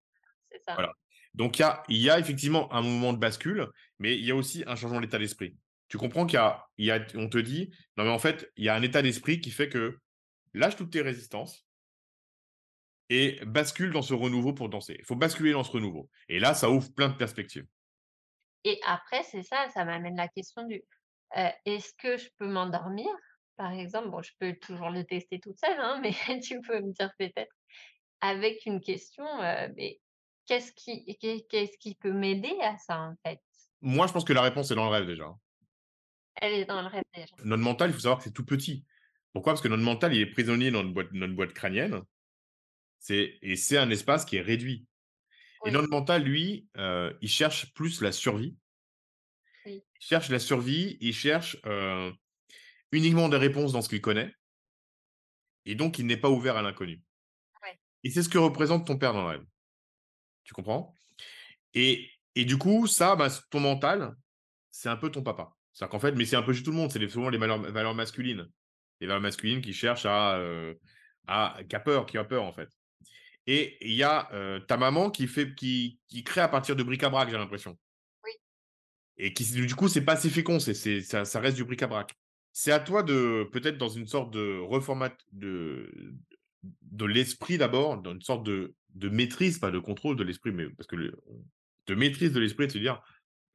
[0.52, 0.74] c'est ça.
[0.74, 0.94] Voilà.
[1.34, 3.68] Donc, il y a, y a effectivement un moment de bascule,
[4.00, 5.56] mais il y a aussi un changement d'état d'esprit.
[5.92, 6.40] Tu comprends qu'il
[6.78, 9.02] y, y a, on te dit, non, mais en fait, il y a un état
[9.02, 10.00] d'esprit qui fait que
[10.54, 11.68] lâche toutes tes résistances
[13.10, 14.96] et bascule dans ce renouveau pour danser.
[15.00, 16.10] Il faut basculer dans ce renouveau.
[16.30, 17.66] Et là, ça ouvre plein de perspectives.
[18.64, 20.82] Et après, c'est ça, ça m'amène la question du
[21.66, 23.10] est-ce que je peux m'endormir?
[23.58, 26.94] Par exemple, bon, je peux toujours le tester toute seule, hein, mais tu peux me
[26.94, 27.54] dire peut-être
[28.22, 29.26] avec une question,
[29.76, 30.00] mais
[30.46, 33.42] qu'est-ce qui, qu'est-ce qui peut m'aider à ça en fait?
[33.82, 35.26] Moi, je pense que la réponse est dans le rêve déjà.
[36.42, 37.34] Elle est dans le rêve déjà.
[37.46, 38.84] Notre mental, il faut savoir que c'est tout petit.
[39.32, 39.54] Pourquoi?
[39.54, 42.02] Parce que notre mental, il est prisonnier dans notre boîte, notre boîte crânienne.
[43.10, 44.86] Et c'est un espace qui est réduit.
[45.66, 48.58] Et notre mental, lui, euh, il cherche plus la survie.
[49.66, 52.12] Il cherche la survie, il cherche euh,
[52.92, 54.34] uniquement des réponses dans ce qu'il connaît.
[55.66, 57.04] Et donc, il n'est pas ouvert à l'inconnu.
[58.04, 59.46] Et c'est ce que représente ton père dans le rêve.
[60.44, 60.96] Tu comprends?
[61.76, 64.16] Et, et, du coup, ça, bah, ton mental,
[64.72, 65.56] c'est un peu ton papa.
[65.82, 67.96] C'est-à-dire qu'en fait, mais c'est un peu chez tout le monde, c'est souvent les valeurs,
[67.96, 68.46] masculines.
[69.00, 70.76] Les valeurs masculines qui cherchent à, euh,
[71.26, 72.70] à qui a peur, qui a peur en fait.
[73.48, 76.84] Et il y a euh, ta maman qui fait, qui, qui crée à partir de
[76.84, 77.80] bric-à-brac, j'ai l'impression.
[78.24, 78.32] Oui.
[79.18, 82.14] Et qui, du coup, c'est pas assez fécond, c'est, c'est, ça, ça reste du bric-à-brac.
[82.52, 85.92] C'est à toi de, peut-être dans une sorte de reformat de,
[86.62, 90.70] de l'esprit d'abord, dans une sorte de, de maîtrise, pas de contrôle de l'esprit, mais
[90.70, 91.20] parce que le,
[91.88, 93.02] de maîtrise de l'esprit, de se dire,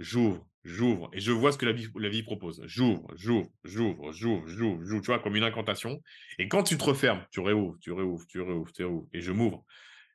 [0.00, 2.60] j'ouvre, j'ouvre, et je vois ce que la vie, la vie propose.
[2.66, 6.02] J'ouvre, j'ouvre, j'ouvre, j'ouvre, j'ouvre, j'ouvre, tu vois, comme une incantation.
[6.38, 9.32] Et quand tu te refermes, tu réouvres, tu réouvres, tu réouvres, tu réouvres, et je
[9.32, 9.64] m'ouvre.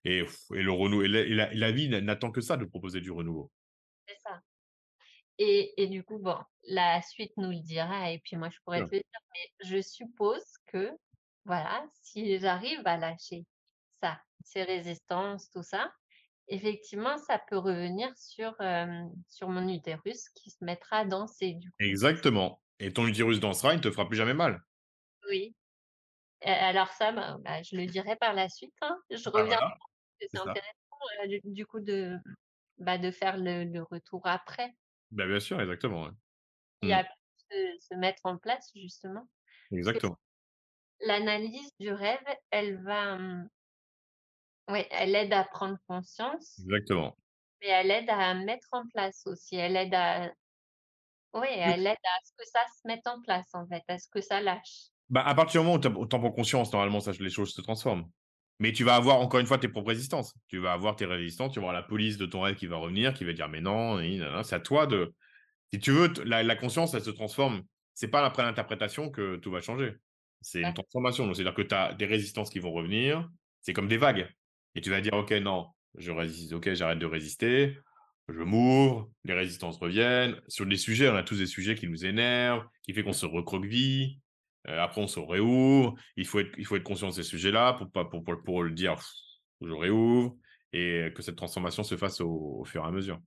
[0.03, 3.51] Et, et, le renouveau, et la, la, vie n'attend que ça de proposer du renouveau.
[4.07, 4.41] C'est ça.
[5.37, 6.37] Et, et, du coup, bon,
[6.67, 9.81] la suite nous le dira, et puis moi, je pourrais te le dire, mais je
[9.81, 10.91] suppose que,
[11.45, 13.45] voilà, si j'arrive à lâcher
[14.01, 15.93] ça, ces résistances, tout ça,
[16.51, 18.53] effectivement, ça peut revenir sur,
[19.27, 21.53] sur mon utérus qui se mettra à danser.
[21.53, 21.75] Du coup.
[21.79, 22.61] Exactement.
[22.79, 24.61] Et ton utérus dansera, il ne te fera plus jamais mal.
[25.29, 25.55] Oui.
[26.43, 28.73] alors ça, bah, bah, je le dirai par la suite.
[28.81, 28.99] Hein.
[29.09, 29.59] Je bah, reviens.
[30.19, 32.17] C'est intéressant du, coup de,
[32.77, 34.75] bah, de faire le, retour après.
[35.11, 36.09] bien sûr, exactement.
[36.83, 37.07] Il y a mmh.
[37.51, 39.27] se, se mettre en place, justement.
[39.71, 40.17] Exactement.
[41.05, 42.19] L'analyse du rêve,
[42.51, 43.49] elle va, mmh
[44.71, 47.15] oui, elle aide à prendre conscience, Exactement.
[47.61, 49.55] mais elle aide à mettre en place aussi.
[49.55, 50.31] Elle aide à
[51.33, 54.07] oui, elle aide à ce que ça se mette en place, en fait, à ce
[54.09, 54.89] que ça lâche.
[55.09, 57.61] Bah, à partir du moment où tu en prends conscience, normalement, ça les choses se
[57.61, 58.05] transforment.
[58.59, 60.33] Mais tu vas avoir encore une fois tes propres résistances.
[60.47, 62.77] Tu vas avoir tes résistances, tu vas avoir la police de ton rêve qui va
[62.77, 64.43] revenir, qui va dire: «Mais non, ni na na».
[64.43, 65.13] C'est à toi de
[65.73, 67.63] si tu veux, la la conscience, elle se transforme.
[67.93, 69.95] C'est pas après l'interprétation que tout va changer.
[70.41, 71.25] C'est une transformation.
[71.25, 73.29] Donc c'est-à-dire que tu as des résistances qui vont revenir,
[73.61, 74.29] c'est comme des vagues
[74.75, 75.67] et tu vas dire: «OK, non,
[75.97, 77.77] je résiste, OK, j'arrête de résister,
[78.29, 80.39] je m'ouvre», les résistances reviennent.
[80.47, 83.25] Sur des sujets, on a tous des sujets qui nous énervent, qui fait qu'on se
[83.25, 84.17] recroqueville.
[84.67, 85.95] Heu, après on se réouvre.
[86.17, 88.71] Il faut être il faut être conscient de ces sujets-là pour pour pour pour le
[88.71, 88.95] dire:
[89.61, 90.35] «Je réouvre»
[90.73, 93.19] et que cette transformation se fasse au fur et à mesure.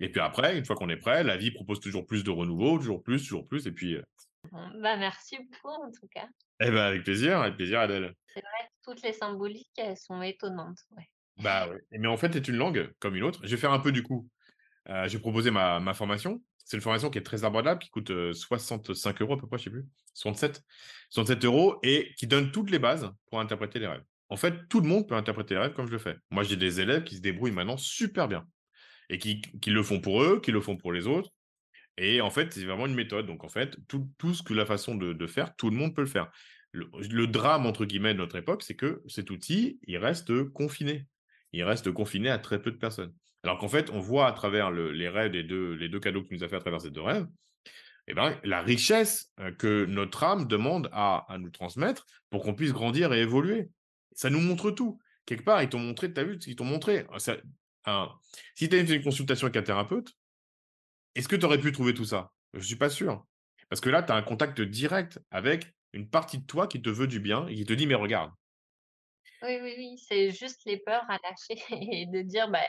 [0.00, 2.78] Et puis après, une fois qu'on est prêt, la vie propose toujours plus de renouveau,
[2.78, 4.04] toujours plus, toujours plus et puis, heu
[4.44, 6.28] Bon, bah, merci beaucoup en tout cas.
[6.60, 8.14] Eh ben, avec plaisir, avec plaisir Adèle.
[8.34, 11.08] C'est vrai que toutes les symboliques, elles sont étonnantes, ouais.
[11.38, 11.80] Bah, ouais.
[11.92, 13.40] Mais en fait, c'est une langue comme une autre.
[13.44, 14.28] Je vais faire un peu du coup,
[14.88, 16.42] heu, je vais proposer ma ma formation.
[16.64, 19.58] C'est une formation qui est très abordable, qui coûte, heu, 65 € à peu près,
[19.58, 20.62] je sais plus, 67
[21.10, 24.04] 67 € et qui donne toutes les bases pour interpréter les rêves.
[24.30, 26.16] En fait, tout le monde peut interpréter les rêves comme je le fais.
[26.30, 28.46] Moi, j'ai des élèves qui se débrouillent maintenant super bien
[29.10, 31.30] et qui qui le font pour eux, qui le font pour les autres
[32.00, 33.26] et en fait, c'est vraiment une méthode.
[33.26, 36.08] Donc en fait, tout ce que la façon de faire, tout le monde peut le
[36.08, 36.30] faire.
[36.72, 41.06] Le «drame» entre guillemets de notre époque, c'est que cet outil, il reste confiné.
[41.52, 43.12] Il reste confiné à très peu de personnes.
[43.42, 46.22] Alors qu'en fait, on voit à travers le les rêves des 2 les 2 cadeaux
[46.22, 47.26] qu'il nous a fait à travers ces 2 rêves,
[48.06, 52.72] et ben, la richesse, heu, que notre âme demande à nous transmettre pour qu'on puisse
[52.72, 53.68] grandir et évoluer.
[54.12, 54.98] Ça nous montre tout.
[55.26, 57.06] Quelque part, ils t'ont montré, tu as vu ce qu'ils t'ont montré?
[57.84, 58.08] Un
[58.54, 60.12] si tu fait une consultation avec un thérapeute,
[61.14, 62.32] est-ce que tu aurais pu trouver tout ça?
[62.54, 63.26] Je suis pas sûr.
[63.68, 66.90] Parce que là, tu as un contact direct avec une partie de toi qui te
[66.90, 68.32] veut du bien et qui te dit: «Mais regarde».
[69.42, 72.66] Oui, oui, oui, c'est juste les peurs à lâcher et de dire, bah,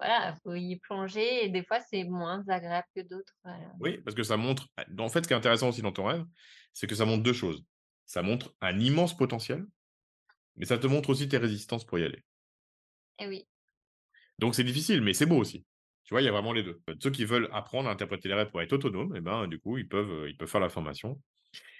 [0.00, 3.72] voilà, faut y plonger et des fois, c'est moins agréable que d'autres, voilà.
[3.80, 4.68] Oui, parce que ça montre
[4.98, 6.24] en fait, ce qui est intéressant aussi dans ton rêve,
[6.72, 7.64] c'est que ça montre 2 choses.
[8.06, 9.66] Ça montre un immense potentiel,
[10.56, 12.22] mais ça te montre aussi tes résistances pour y aller.
[13.18, 13.48] Et oui.
[14.38, 15.64] Donc c'est difficile, mais c'est beau aussi.
[16.04, 16.80] Tu vois, il y a vraiment les 2.
[17.02, 19.78] Ceux qui veulent apprendre à interpréter les rêves pour être autonomes et ben, du coup,
[19.78, 21.20] ils peuvent, heu, ils peuvent faire la formation.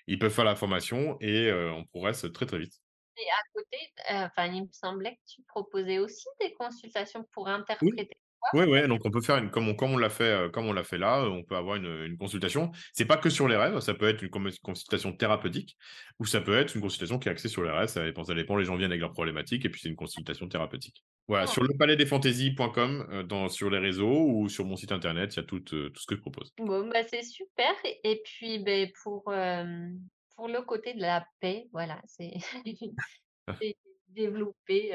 [0.09, 2.81] Ils peuvent faire la formation et heu, on progresse très, très vite.
[3.17, 3.79] Et à côté,
[4.11, 8.17] enfin, il me semblait que tu proposais aussi des consultations pour interpréter
[8.53, 10.67] Ouais, ouais, donc on peut faire une comme on comme on l'a fait, heu, comme
[10.67, 12.71] on l'a fait là, heu, on peut avoir une, une consultation.
[12.93, 15.77] C'est pas que sur les rêves, ça peut être une consultation thérapeutique
[16.21, 18.35] ou ça peut être une consultation qui est axée sur les rêves, ça dépend ça
[18.35, 21.05] dépend, les gens viennent avec leurs problématiques et puis c'est une consultation thérapeutique.
[21.27, 21.49] Voilà, Oh.
[21.49, 25.45] sur lepalaisdesfantaisies.com, heu, dans sur les réseaux ou sur mon site internet, il y a
[25.45, 26.55] tout, tout ce que je propose.
[26.59, 32.01] Bon, bah, c'est super et puis, beh, pour, pour le côté de la paix, voilà,
[32.07, 32.35] c'est
[34.09, 34.93] développer,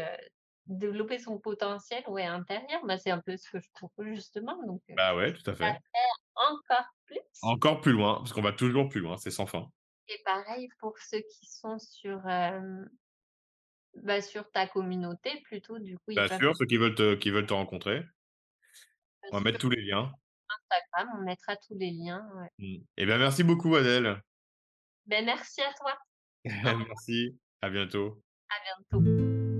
[0.69, 2.85] développer son potentiel, ouais, intérieur.
[2.85, 5.53] Bah, c'est un peu ce que je propose justement, donc heu, Bah, ouais, tout à
[5.53, 5.65] fait.
[5.65, 5.77] faire
[6.35, 7.19] encore plus.
[7.41, 9.67] Encore plus loin, parce qu'on va toujours plus loin, c'est sans fin.
[10.07, 12.21] Et pareil pour ceux qui sont sur,
[13.95, 17.29] bah, sur ta communauté plutôt, du coup, Bien peuvent sûr, ceux qui veulent te qui
[17.31, 18.03] veulent te rencontrer.
[19.31, 20.11] On va mettre tous les liens.
[20.49, 22.49] Instagram, on mettra tous les liens, ouais.
[22.57, 24.21] Mmh et ben, merci beaucoup Adèle.
[25.05, 25.97] Beh, merci à toi.
[26.87, 28.21] Merci, à bientôt.
[28.49, 29.58] À bientôt.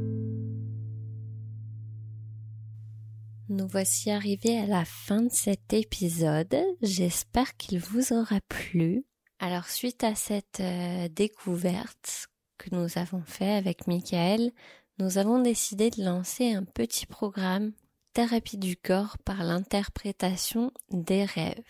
[3.51, 6.55] Nous voici arrivés à la fin de cet épisode.
[6.83, 9.07] J'espère qu'il vous aura plu.
[9.39, 12.27] Alors suite à cette euh, découverte
[12.59, 14.51] que nous avons fait avec Michael,
[14.99, 17.71] nous avons décidé de lancer un petit programme
[18.13, 21.63] thérapie du corps par l'interprétation des rêves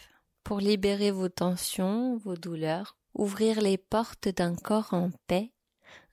[0.43, 5.53] pour libérer vos tensions, vos douleurs, ouvrir les portes d'un corps en paix,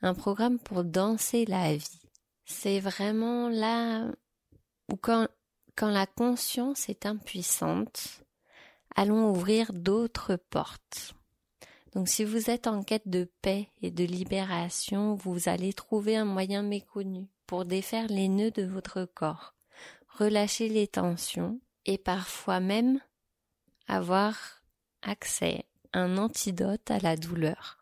[0.01, 2.09] un programme pour danser la vie.
[2.45, 4.07] C'est vraiment là
[4.89, 5.27] où quand
[5.77, 8.23] quand la conscience est impuissante,
[8.95, 11.15] allons ouvrir d'autres portes.
[11.95, 16.25] Donc si vous êtes en quête de paix et de libération, vous allez trouver un
[16.25, 19.55] moyen méconnu pour défaire les nœuds de votre corps,
[20.09, 23.01] relâcher les tensions et parfois même
[23.87, 24.63] avoir
[25.03, 27.79] accès à un antidote à la douleur.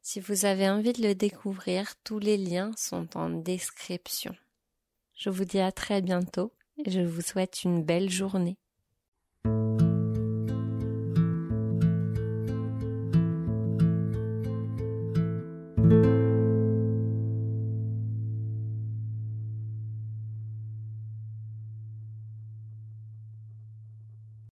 [0.00, 4.34] Si vous avez envie de le découvrir, tous les liens sont en description.
[5.14, 6.52] Je vous dis à très bientôt
[6.86, 8.56] je vous souhaite une belle journée.